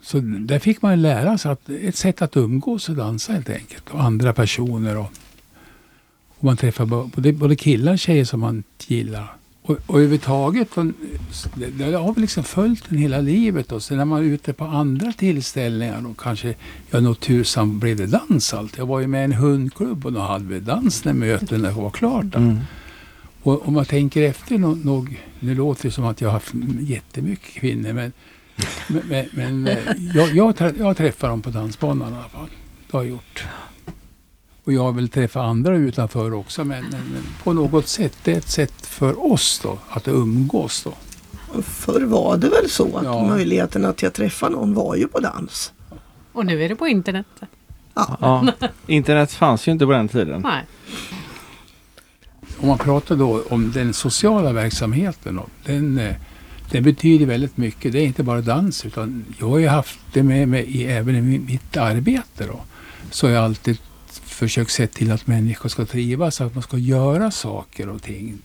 [0.01, 3.89] så där fick man lära sig att ett sätt att umgås och dansa helt enkelt.
[3.89, 4.97] Och andra personer.
[4.97, 5.11] Och,
[6.37, 9.36] och man träffar både, både killar och tjejer som man gillar.
[9.67, 10.69] Och, och överhuvudtaget,
[11.55, 13.71] det, det har vi liksom följt den hela livet.
[13.71, 16.55] Och sen när man är ute på andra tillställningar, och kanske,
[16.91, 18.77] ja nog tusan blev det dans allt.
[18.77, 21.89] Jag var ju med i en hundklubb och då hade vi dans när möten var
[21.89, 22.35] klart.
[22.35, 22.59] Mm.
[23.43, 26.53] Och om man tänker efter nog, nog, nu låter det som att jag har haft
[26.79, 28.11] jättemycket kvinnor, men,
[28.87, 29.77] men, men eh,
[30.15, 32.49] jag, jag, jag träffar dem på dansbanan i alla fall.
[32.91, 33.45] Det har jag gjort.
[34.67, 38.33] Och jag har väl träffat andra utanför också men, men, men, på något sätt, det
[38.33, 40.93] är ett sätt för oss då att umgås då.
[41.61, 43.27] Förr var det väl så att ja.
[43.27, 45.73] möjligheterna till att träffa någon var ju på dans.
[46.33, 47.25] Och nu är det på internet.
[47.93, 48.17] Ja.
[48.21, 48.47] ja.
[48.87, 50.41] Internet fanns ju inte på den tiden.
[50.41, 50.63] Nej.
[52.57, 55.35] Om man pratar då om den sociala verksamheten.
[55.35, 56.15] Då, den, eh,
[56.71, 57.91] den betyder väldigt mycket.
[57.91, 61.15] Det är inte bara dans utan jag har ju haft det med mig i, även
[61.15, 62.47] i mitt arbete.
[62.47, 62.59] Då.
[63.11, 63.77] Så har jag alltid
[64.37, 68.37] försökt se till att människor ska trivas, att man ska göra saker och ting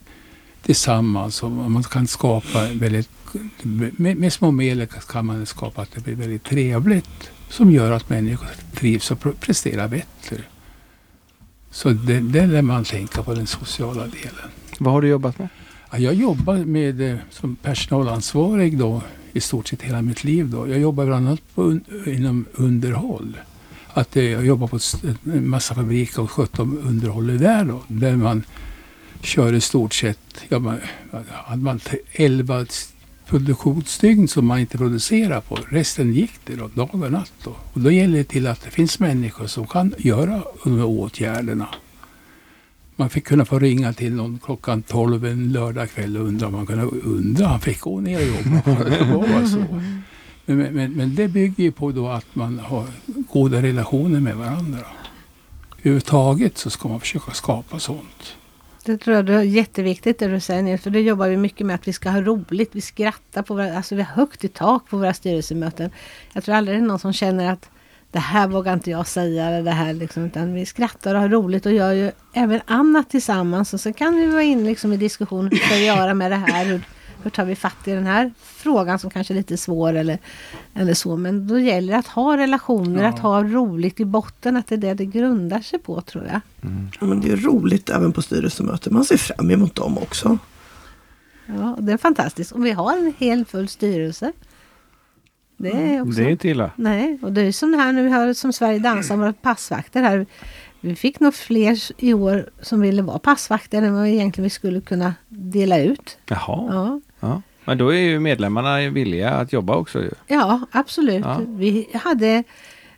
[0.61, 1.43] tillsammans.
[1.43, 3.09] Och man kan skapa väldigt,
[3.61, 8.09] med, med små medel kan man skapa att det blir väldigt trevligt som gör att
[8.09, 10.37] människor trivs och presterar bättre.
[11.71, 14.49] Så det, det lär man tänka på den sociala delen.
[14.79, 15.47] Vad har du jobbat med?
[15.91, 19.01] Ja, jag jobbar med, eh, som personalansvarig då,
[19.33, 20.49] i stort sett hela mitt liv.
[20.49, 20.67] Då.
[20.69, 23.37] Jag jobbar bland annat på, inom underhåll
[23.93, 24.79] att jag jobbar på
[25.23, 27.81] en massa fabriker och skötte underhållet där då.
[27.87, 28.43] Där man
[29.21, 30.19] kör i stort sett,
[30.49, 30.79] ja, man,
[31.29, 31.79] hade man
[32.11, 32.65] 11
[33.27, 35.59] produktionsdygn som man inte producerar på.
[35.69, 37.33] Resten gick det då, dag och natt.
[37.43, 37.55] Då.
[37.73, 41.67] Och då gäller det till att det finns människor som kan göra de här åtgärderna.
[42.95, 46.65] Man fick kunna få ringa till någon klockan 12 en lördagkväll och undra om man
[46.65, 47.47] kunde undra.
[47.47, 48.83] Han fick gå ner och jobba.
[48.89, 49.81] Det var så.
[50.45, 52.85] Men, men, men, det bygger ju på då att man har
[53.31, 54.79] goda relationer med varandra.
[55.77, 58.35] Överhuvudtaget så ska man försöka skapa sånt.
[58.85, 61.75] Det tror jag är jätteviktigt det du säger Nils, för det jobbar vi mycket med
[61.75, 64.89] att vi ska ha roligt, vi skrattar på våra, alltså vi har högt i tak
[64.89, 65.91] på våra styrelsemöten.
[66.33, 67.69] Jag tror aldrig det är någon som känner att
[68.11, 71.29] det här vågar inte jag säga, eller det här liksom, utan vi skrattar och har
[71.29, 73.73] roligt och gör ju även annat tillsammans.
[73.73, 76.35] Och så kan vi vara inne liksom i diskussion, hur ska vi göra med det
[76.35, 76.65] här?
[76.65, 76.81] Hur,
[77.23, 80.17] hur tar vi fatt i den här frågan som kanske är lite svår eller,
[80.73, 81.17] eller så.
[81.17, 83.09] Men då gäller det att ha relationer, ja.
[83.09, 86.41] att ha roligt i botten, att det är det det grundar sig på tror jag.
[86.69, 86.87] Mm.
[86.99, 90.37] Ja, men det är roligt även på styrelsemöten, man ser fram emot dem också.
[91.45, 92.51] Ja, det är fantastiskt.
[92.51, 94.31] Och vi har en hel full styrelse.
[95.57, 96.71] Det är, också, det är inte illa.
[96.75, 100.25] Nej, och det är som här nu, har som Sverige dansar, våra passvakter här.
[100.85, 104.81] Vi fick nog fler i år som ville vara passvakter än vad egentligen vi skulle
[104.81, 106.17] kunna dela ut.
[106.25, 106.73] Jaha.
[106.73, 107.01] Ja.
[107.19, 107.41] ja.
[107.65, 110.11] Men då är ju medlemmarna villiga att jobba också ju.
[110.27, 111.25] Ja, absolut.
[111.25, 111.41] Ja.
[111.47, 112.43] Vi hade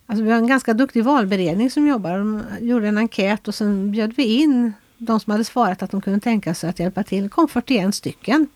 [0.08, 2.18] Alltså vi har en ganska duktig valberedning som jobbar.
[2.18, 6.02] De gjorde en enkät och sen bjöd vi in de som hade svarat att de
[6.02, 7.24] kunde tänka sig att hjälpa till.
[7.24, 8.48] Det kom 41 stycken.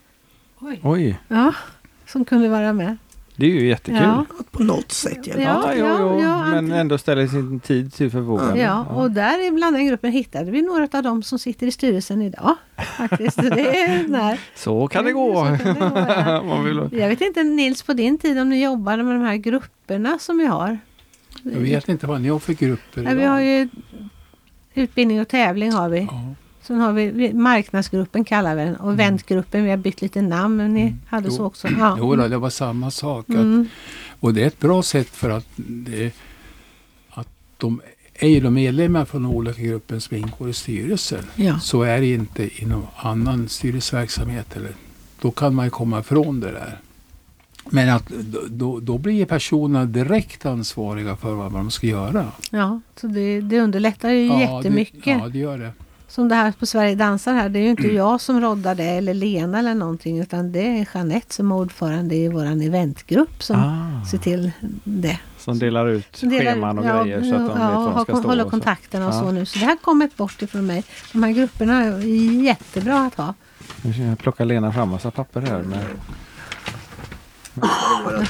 [0.59, 0.79] Oj.
[0.83, 1.53] Oj, Ja,
[2.07, 2.97] som kunde vara med.
[3.39, 4.01] Det är ju jättekul.
[4.01, 4.25] Ja.
[4.39, 7.59] Att på något sätt hjälpa Ja, Ja, jo, ja, jo, ja, men ändå ställer sin
[7.59, 8.59] tid till förfogande.
[8.59, 11.71] Ja, och där i bland den gruppen hittade vi några av dem som sitter i
[11.71, 12.55] styrelsen idag.
[12.97, 13.37] Faktiskt.
[13.37, 14.39] Det är.
[14.55, 15.35] Så kan det gå.
[15.57, 16.43] Så kan det gå, ja.
[16.47, 16.99] Man vill...
[16.99, 20.37] Jag vet inte Nils på din tid om ni jobbade med de här grupperna som
[20.37, 20.77] vi har.
[21.43, 23.69] Jag vet inte vad ni har för grupper Ja, vi har ju
[24.73, 26.07] utbildning och tävling har vi.
[26.61, 26.65] Ja.
[26.67, 29.63] Sen har vi marknadsgruppen kallar vi den och eventgruppen.
[29.63, 31.35] Vi har bytt lite namn men ni hade Jo.
[31.35, 31.67] så också.
[31.79, 31.95] Ja.
[31.99, 33.29] Jo, då, det var samma sak.
[33.29, 33.67] Att, Mm.
[34.19, 36.13] och det är ett bra sätt för att, det,
[37.09, 37.81] att de
[38.13, 41.25] är ju de medlemmar från olika grupper som ingår i styrelsen.
[41.35, 41.59] Ja.
[41.59, 44.55] Så är det inte inom annan styrelseverksamhet.
[44.55, 44.71] Eller,
[45.21, 46.79] då kan man ju komma ifrån det där.
[47.71, 48.07] Men att
[48.49, 52.31] då- då, blir personerna direkt ansvariga för vad de ska göra.
[52.51, 55.03] ja, så det, det underlättar ju jättemycket.
[55.03, 55.71] Det, ja, det gör det.
[56.09, 57.49] Som det här på Sverige dansar här.
[57.49, 60.19] Det är ju inte jag som roddar det eller Lena eller någonting.
[60.19, 64.51] Utan det är Jeanette som är ordförande i våran eventgrupp som Ah, ser till
[64.83, 65.19] det.
[65.37, 67.93] som delar ut Som delar- scheman och ja, grejer så att de vet ja, var
[67.95, 68.27] de ska och stå.
[68.29, 68.51] håller och så.
[68.51, 69.19] kontakterna och Ja.
[69.19, 69.45] så nu.
[69.45, 70.83] Så det här kommer bort ifrån mig.
[71.13, 71.99] De här grupperna är
[72.43, 73.33] jättebra att ha.
[73.81, 75.61] Nu ska jag plocka Lena fram massa papper här.
[75.63, 75.79] Med...
[78.05, 78.29] Vårat,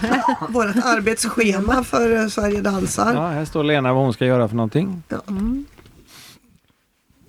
[0.49, 3.13] vårat arbetsschema för Sverige dansar.
[3.13, 5.03] Ja, här står Lena vad hon ska göra för någonting.
[5.27, 5.65] Mm.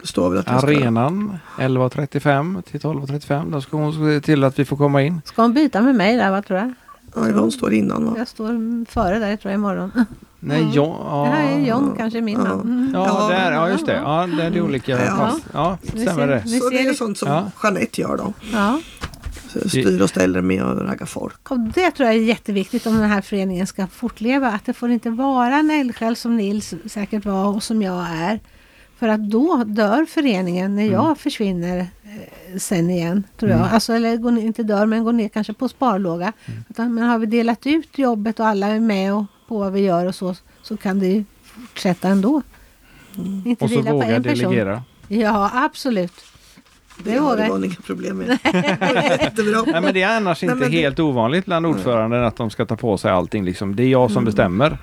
[0.01, 0.49] Det står väl att.
[0.65, 3.53] Arenan 11.35 till 12.35.
[3.53, 5.21] Då ska hon se till att vi får komma in.
[5.25, 6.73] Ska hon byta med mig där, vad tror jag?
[7.15, 8.15] Ja, Yvonne står innan va?
[8.19, 9.93] Jag står före där tror jag imorgon.
[10.43, 10.73] Nej, Mm.
[10.75, 11.23] ja, ja.
[11.25, 12.45] Det här är John kanske min Ja.
[12.57, 12.91] man.
[12.95, 13.37] Ja, Ja.
[13.37, 13.95] där, ja, just det.
[13.97, 15.17] Ja, det är det olika Ja.
[15.19, 15.41] pass.
[15.53, 16.49] Ja, stämmer ser- det.
[16.61, 16.95] Så det är det.
[16.95, 17.51] sånt som Ja.
[17.63, 18.33] Jeanette gör då.
[18.53, 18.81] Ja.
[19.49, 21.51] Så Styr och ställer med att ragga folk.
[21.51, 24.49] Och det tror jag är jätteviktigt om den här föreningen ska fortleva.
[24.49, 28.41] Att det får inte vara en eldsjäl som Nils säkert var och som jag är.
[29.01, 33.25] För att då dör föreningen när jag försvinner eh, sen igen.
[33.37, 33.61] Tror jag.
[33.61, 36.33] Alltså, eller går ner, inte dör men går ner kanske på sparlåga.
[36.69, 39.81] Utan, men har vi delat ut jobbet och alla är med och, på vad vi
[39.81, 40.35] gör och så.
[40.63, 42.43] Så kan det ju fortsätta ändå.
[43.45, 44.51] Inte Och så våga en person.
[44.51, 44.83] delegera.
[45.09, 46.13] Ja absolut.
[47.05, 48.39] Det Det har Yvonne inga problem med.
[49.67, 52.65] Nej, men det är annars Nej, inte det- helt ovanligt bland ordföranden att de ska
[52.67, 53.45] ta på sig allting.
[53.45, 53.77] Liksom.
[53.77, 54.79] Det är jag som bestämmer.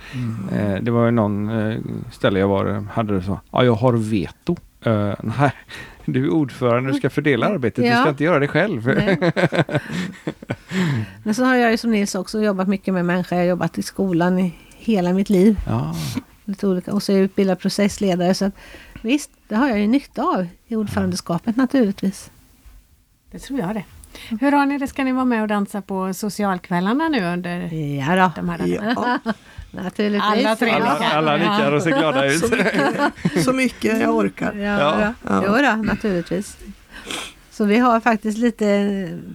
[0.55, 1.77] Eh, det var ju någon eh,
[2.11, 3.39] ställe jag var hade det så.
[3.51, 4.55] Ja, jag har veto.
[4.81, 5.51] Eh, nej,
[6.05, 7.83] du är ordförande, du ska fördela arbetet.
[7.83, 7.99] Du Ja.
[8.01, 8.85] ska inte göra det själv.
[8.85, 9.19] Nej.
[11.23, 13.37] Men så har jag ju som Nils också jobbat mycket med människor.
[13.37, 15.59] Jag har jobbat i skolan i hela mitt liv.
[15.67, 15.95] Ja.
[16.45, 16.93] Lite olika.
[16.93, 18.33] Och så är jag utbildad processledare.
[18.33, 18.53] Så att,
[19.07, 22.31] visst, det har jag ju nytta av i ordförandeskapet naturligtvis.
[23.31, 23.83] Det tror jag det.
[24.41, 24.87] Hur har ni det?
[24.87, 29.19] Ska ni vara med och dansa på socialkvällarna nu under Ja då, de här Ja,
[29.71, 30.45] naturligtvis.
[30.45, 32.39] Alla tre Alla, alla nickar och ser glada ut.
[32.39, 34.53] så mycket, så mycket jag orkar.
[34.53, 35.13] Ja, Ja.
[35.27, 35.43] ja.
[35.45, 36.57] Jo då, naturligtvis.
[37.51, 38.65] Så vi har faktiskt lite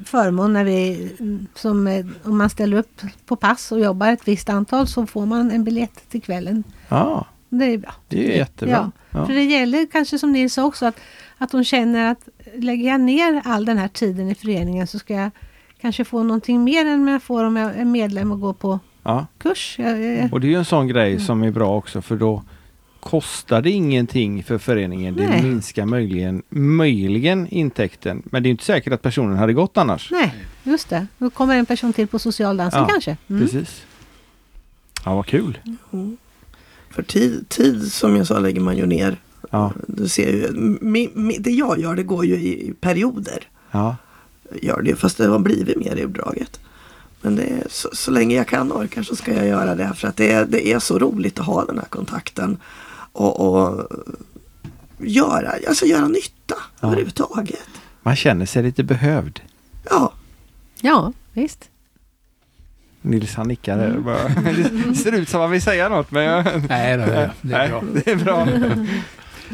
[0.05, 1.11] förmån när vi,
[1.55, 5.27] som eh, om man ställer upp på pass och jobbar ett visst antal så får
[5.27, 6.65] man en biljett till kvällen.
[6.89, 7.27] Ja,
[7.59, 7.95] Det är bra.
[8.09, 8.93] det är jättebra.
[9.11, 9.27] Ja.
[9.27, 11.01] För det gäller kanske som Nils sa också att,
[11.39, 15.15] att de känner att lägger jag ner all den här tiden i föreningen så ska
[15.15, 15.31] jag
[15.81, 19.27] kanske få någonting mer än jag får om jag är medlem och går på Ja.
[19.39, 19.77] kurs.
[20.33, 22.43] Och det är ju en sån grej som är bra också för då
[23.01, 25.15] kostar det ingenting för föreningen.
[25.17, 25.43] Det Nej.
[25.43, 28.23] minskar möjligen, möjligen intäkten.
[28.25, 30.11] Men det är inte säkert att personen hade gått annars.
[30.11, 31.07] nej, just det.
[31.19, 33.17] Då kommer en person till på socialdansen Ja, kanske.
[33.31, 33.43] Mm.
[33.43, 33.83] Precis.
[35.05, 35.59] Ja, vad kul.
[36.93, 39.17] För tid, tid som jag sa lägger man ju ner.
[39.51, 43.49] Ja, Du ser ju, mi, mi, det jag gör det går ju i, i perioder.
[43.71, 43.97] ja.
[44.63, 46.61] Gör det, fast det har blivit mer i uppdraget.
[47.21, 49.93] Men det är, så, så länge jag kan och orkar så ska jag göra det.
[49.97, 52.57] För att det är, det är så roligt att ha den här kontakten.
[53.13, 53.89] Och, och
[54.99, 56.87] göra, alltså göra nytta Ja.
[56.89, 57.69] överhuvudtaget.
[58.03, 59.41] Man känner sig lite behövd.
[59.91, 60.13] Ja,
[60.81, 61.69] Ja, visst.
[63.03, 63.91] Nils han nickar här.
[63.99, 64.29] Bara,
[64.89, 67.59] det ser ut som han vill säga något men jag, Nej, det är, det är
[67.59, 67.83] Nej, bra.
[68.05, 68.47] det är bra.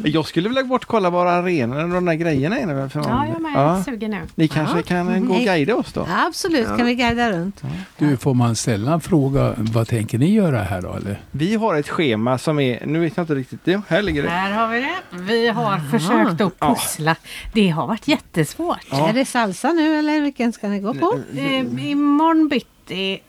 [0.05, 2.89] Jag skulle vilja bort och kolla var arenorna och de där grejerna är.
[2.89, 3.53] För Ja, jag är med.
[3.55, 3.83] Ja.
[3.85, 4.21] Sugen nu.
[4.35, 4.83] Ni kanske Ja.
[4.83, 6.07] kan eh, gå och guida oss då?
[6.27, 6.77] Absolut, Ja.
[6.77, 7.63] kan vi guida runt.
[7.99, 9.55] Du, får man ställa en fråga?
[9.57, 10.95] Vad tänker ni göra här då?
[10.95, 11.21] Eller?
[11.31, 14.29] Vi har ett schema som är, nu vet jag inte riktigt, jo, här ligger det.
[14.29, 14.97] Här har vi det.
[15.23, 17.17] Vi har försökt att pussla.
[17.53, 18.87] Det har varit jättesvårt.
[18.91, 19.09] Ja.
[19.09, 21.21] Är det salsa nu eller vilken ska ni gå på?
[21.37, 22.67] Eh, imorgon bitti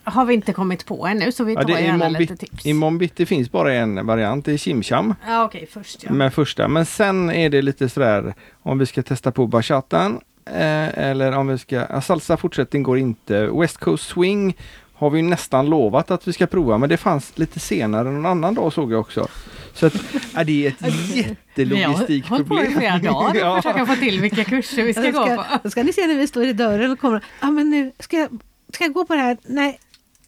[0.04, 2.66] har vi inte kommit på ännu så vi Ja, tar det är gärna lite tips.
[2.66, 6.12] imorgon bitti finns bara en variant, det är chimcham Ja, okej, först ja.
[6.12, 6.68] med första.
[6.68, 8.34] Men sen är det lite sådär
[8.64, 12.98] om vi ska testa på bachatan eh, eller om vi ska, ja, salsa fortsättning går
[12.98, 13.48] inte.
[13.48, 14.58] West Coast Swing
[14.94, 18.54] har vi nästan lovat att vi ska prova men det fanns lite senare någon annan
[18.54, 19.28] dag såg jag också.
[19.74, 19.94] Så att,
[20.36, 20.76] ja, det är ett
[21.56, 22.72] Vi har hållit på i jättelogistikproblem.
[22.78, 23.62] flera dagar Ja.
[23.62, 25.44] försöka få till vilka kurser vi ska Då gå på.
[25.44, 27.24] ska, då ska ni se när vi står i dörren och kommer.
[27.42, 28.30] Ja men nu ska jag,
[28.74, 29.38] ska jag gå på det här?
[29.46, 29.80] Nej,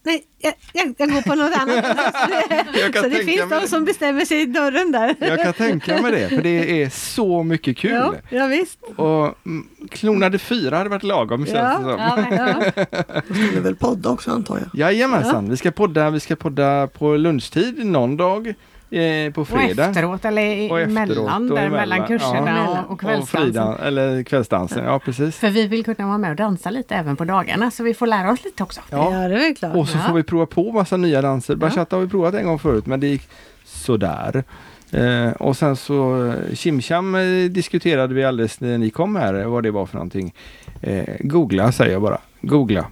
[0.03, 1.85] nej jag, jag, jag går på något annat.
[2.81, 5.15] Jag kan så det tänka finns de som bestämmer sig i dörren där.
[5.19, 7.91] Jag kan tänka mig det, för det är så mycket kul.
[7.91, 8.79] Ja, ja visst.
[8.95, 11.89] Och mm, klonade fyra hade varit lagom känns Ja, det som.
[11.99, 12.85] Ja, men- Ja.
[13.27, 14.69] Då ska väl podda också antar jag?
[14.79, 18.53] Jajamensan, vi ska podda, vi ska podda på lunchtid någon dag
[18.91, 19.85] eh, på Och fredag.
[19.85, 22.69] efteråt eller Och efteråt emellan, och där mellan kurserna ja.
[22.81, 23.41] och, och Och kvällsdansen.
[23.41, 25.35] fridan, eller kvällsdansen, ja precis.
[25.35, 28.07] För vi vill kunna vara med och dansa lite även på dagarna så vi får
[28.07, 28.81] lära oss lite också.
[28.89, 29.13] Ja.
[29.13, 29.75] Ja, det är väl klart.
[29.75, 30.03] Och så Ja.
[30.07, 31.53] får vi prova på massa nya danser.
[31.53, 31.57] Ja.
[31.57, 33.29] Bachata har vi provat en gång förut men det gick
[33.65, 34.43] sådär.
[34.91, 39.45] Eh, och sen så eh, Chimcham eh, diskuterade vi alldeles när ni kom här eh,
[39.47, 40.33] vad det var för någonting.
[40.81, 42.17] Eh, googla säger jag bara.
[42.41, 42.85] Googla.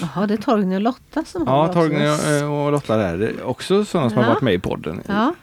[0.00, 1.72] Jaha, det är Torgny och Lotta som har Ja.
[1.72, 2.06] Torgny
[2.44, 3.18] och, och Lotta där.
[3.18, 4.30] Det är också sådana som har Ja.
[4.32, 5.00] varit med i podden.
[5.06, 5.34] Ja,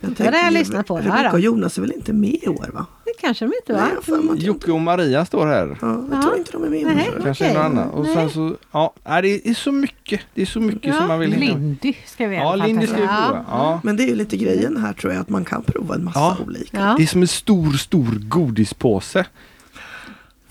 [0.00, 0.96] Jag Det det jag lyssnade på.
[0.98, 2.86] Rebecka och Jonas är väl inte med i år va?
[3.04, 4.16] det kanske de inte Nej, var.
[4.18, 5.78] har jag Jocke och Maria står här.
[5.80, 6.22] Ja, jag Ja.
[6.22, 7.10] tror inte de är med Nej.
[7.18, 7.20] år.
[7.24, 7.88] Kanske någon annan.
[7.90, 8.14] Och Nej.
[8.14, 10.20] sen så, ja, nej, det är så mycket.
[10.34, 10.94] Det är så mycket Ja.
[10.98, 11.46] som man vill hinna.
[11.58, 13.24] Lindy ska vi Ja, Lindy ska vi Ja.
[13.28, 13.44] prova.
[13.50, 13.80] Ja.
[13.82, 16.18] Men det är ju lite grejen här tror jag att man kan prova en massa
[16.20, 16.36] Ja.
[16.46, 16.78] olika.
[16.80, 16.94] Ja.
[16.96, 19.26] Det är som en stor, stor godispåse.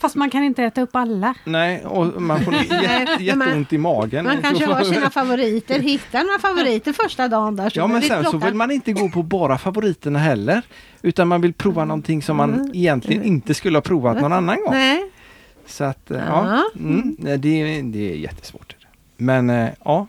[0.03, 1.33] Fast man kan inte äta upp alla.
[1.43, 4.25] Nej, och man får man- jätteont i magen.
[4.25, 5.79] Man kanske Så- har sina favoriter.
[5.79, 7.69] Hitta några favoriter första dagen där.
[7.69, 8.45] så Ja men sen så plockar.
[8.47, 10.61] vill man inte gå på bara favoriterna heller.
[11.01, 12.71] Utan man vill prova någonting som man Mm.
[12.73, 14.71] egentligen inte skulle ha provat någon annan gång.
[14.73, 15.03] Nej,
[15.65, 16.45] Så att eh, Ja.
[16.75, 17.29] ja, mm, det,
[17.61, 18.75] är- det är jättesvårt.
[19.17, 20.07] Men eh, ja,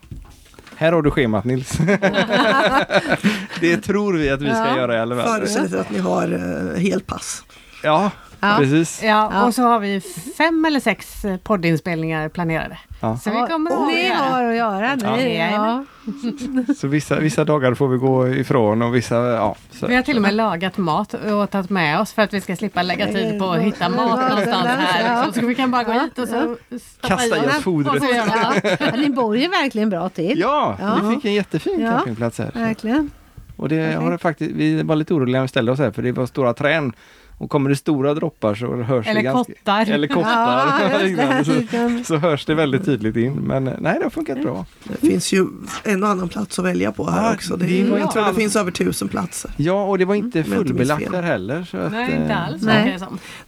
[0.76, 1.78] här har du schemat Nils.
[3.60, 4.76] det tror vi att vi ska Ja.
[4.76, 5.34] göra i alla fall.
[5.34, 7.44] Förutsätter att ni har uh, helpass.
[7.82, 8.10] Ja,
[8.50, 8.56] Ja.
[8.58, 9.02] precis.
[9.02, 10.00] Ja, och så har vi
[10.38, 12.78] fem eller sex eh, poddinspelningar planerade.
[13.00, 13.18] Ja.
[13.18, 14.16] Så vi kommer att ni göra.
[14.16, 14.98] har att göra.
[15.02, 15.16] Ja.
[15.16, 15.84] Det, ja.
[16.76, 19.56] Så vissa, vissa dagar får vi gå ifrån och vissa, ja.
[19.70, 19.86] Så.
[19.86, 22.56] Vi har till och med lagat mat och tagit med oss för att vi ska
[22.56, 25.24] slippa lägga tid på att hitta mat någonstans här.
[25.26, 25.40] Liksom.
[25.42, 26.56] Så vi kan bara gå hit och så
[27.00, 28.02] Kasta i oss fodret.
[28.98, 30.38] ni bor ju verkligen bra till.
[30.38, 30.98] Ja, Ja.
[31.02, 31.90] vi fick en jättefin Ja.
[31.92, 32.50] campingplats här.
[32.54, 33.10] Verkligen.
[33.56, 36.02] Och det har det faktiskt, vi var lite oroliga när vi ställde oss här för
[36.02, 36.92] det var stora trän.
[37.38, 39.52] Och kommer det stora droppar så hörs Eller det ganska...
[39.52, 39.90] kottar.
[39.90, 41.10] Eller kottar.
[41.18, 41.44] Ja,
[41.98, 43.32] så, så hörs det väldigt tydligt in.
[43.32, 44.66] Men eh, nej, det har funkat bra.
[44.84, 45.46] Det finns ju
[45.84, 47.56] en och annan plats att välja på här Ja, också.
[47.56, 49.50] Det det jag inte tror det finns över tusen platser.
[49.56, 51.64] Ja, och det var inte Mm, fullbelagt där heller.
[51.64, 52.62] Så att, Nej, inte eh, alls.
[52.62, 52.98] Nej.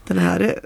[0.06, 0.60] Den här,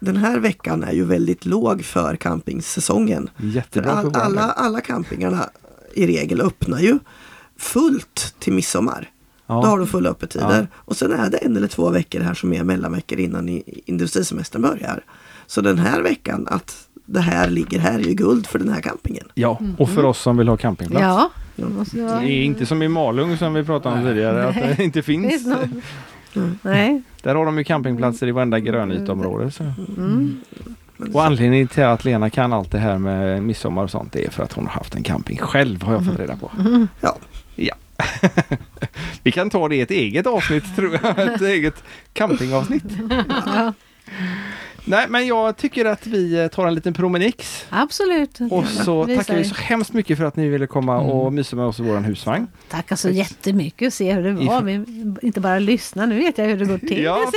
[0.00, 3.30] den här veckan är ju väldigt låg för campingsäsongen.
[3.36, 5.50] Jättebra för all, alla, alla campingarna
[5.94, 6.98] i regel öppnar ju
[7.58, 9.10] fullt till midsommar.
[9.46, 10.58] Då har Ja, de fulla öppettider.
[10.58, 10.66] Ja.
[10.74, 13.48] Och sen är det en eller två veckor här som är mellanveckor innan
[13.86, 15.00] industrisemestern börjar.
[15.46, 18.80] Så den här veckan, att det här ligger här är ju guld för den här
[18.80, 19.24] campingen.
[19.34, 21.02] ja, och för oss som vill ha campingplats.
[21.02, 21.64] Ja, det
[21.94, 25.28] Det är inte som i Malung som vi pratade om tidigare, att det inte finns.
[25.32, 25.82] Finns någon-
[26.62, 27.02] Nej.
[27.22, 29.50] Där har de ju campingplatser i varenda grönytområde.
[29.50, 29.62] Så.
[29.96, 30.40] Mm.
[31.14, 34.30] Och anledningen till att Lena kan allt det här med midsommar och sånt det är
[34.30, 36.50] för att hon har haft en camping själv har jag fått reda på.
[37.00, 37.16] Ja.
[37.54, 37.74] Ja.
[39.22, 41.18] Vi kan ta det i ett eget avsnitt tror jag.
[41.34, 41.82] Ett eget
[42.12, 42.84] campingavsnitt.
[44.86, 47.66] Nej men jag tycker att vi tar en liten promenix.
[47.70, 48.38] absolut.
[48.50, 49.48] Och så Visar tackar vi vi.
[49.48, 52.46] så hemskt mycket för att ni ville komma och mysa med oss i våran husvagn.
[52.68, 54.62] Tackar så jättemycket och se hur det var.
[54.62, 54.84] Vi,
[55.22, 57.32] inte bara lyssna, nu vet jag hur det går till Ja.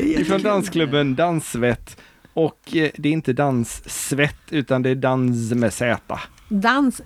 [0.00, 1.96] Ifrån dansklubben Dansvett.
[2.32, 6.18] Och eh, det är inte danssvett utan det är dans med Z.
[6.48, 7.00] Dans,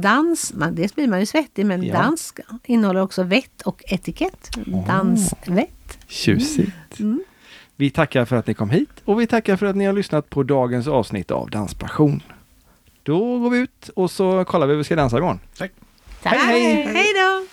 [0.00, 2.02] dans man, dels blir man ju svettig men Ja.
[2.02, 2.34] dans
[2.64, 4.50] innehåller också vett och etikett.
[4.86, 5.98] Dansvett.
[6.08, 7.00] Tjusigt.
[7.00, 7.24] Mm.
[7.76, 10.30] Vi tackar för att ni kom hit och vi tackar för att ni har lyssnat
[10.30, 12.22] på dagens avsnitt av Danspassion.
[13.02, 15.40] Då går vi ut och så kollar vi hur vi ska dansa imorgon.
[15.58, 15.72] Tack.
[16.22, 16.86] Hej, hej!
[16.94, 17.44] Hej då!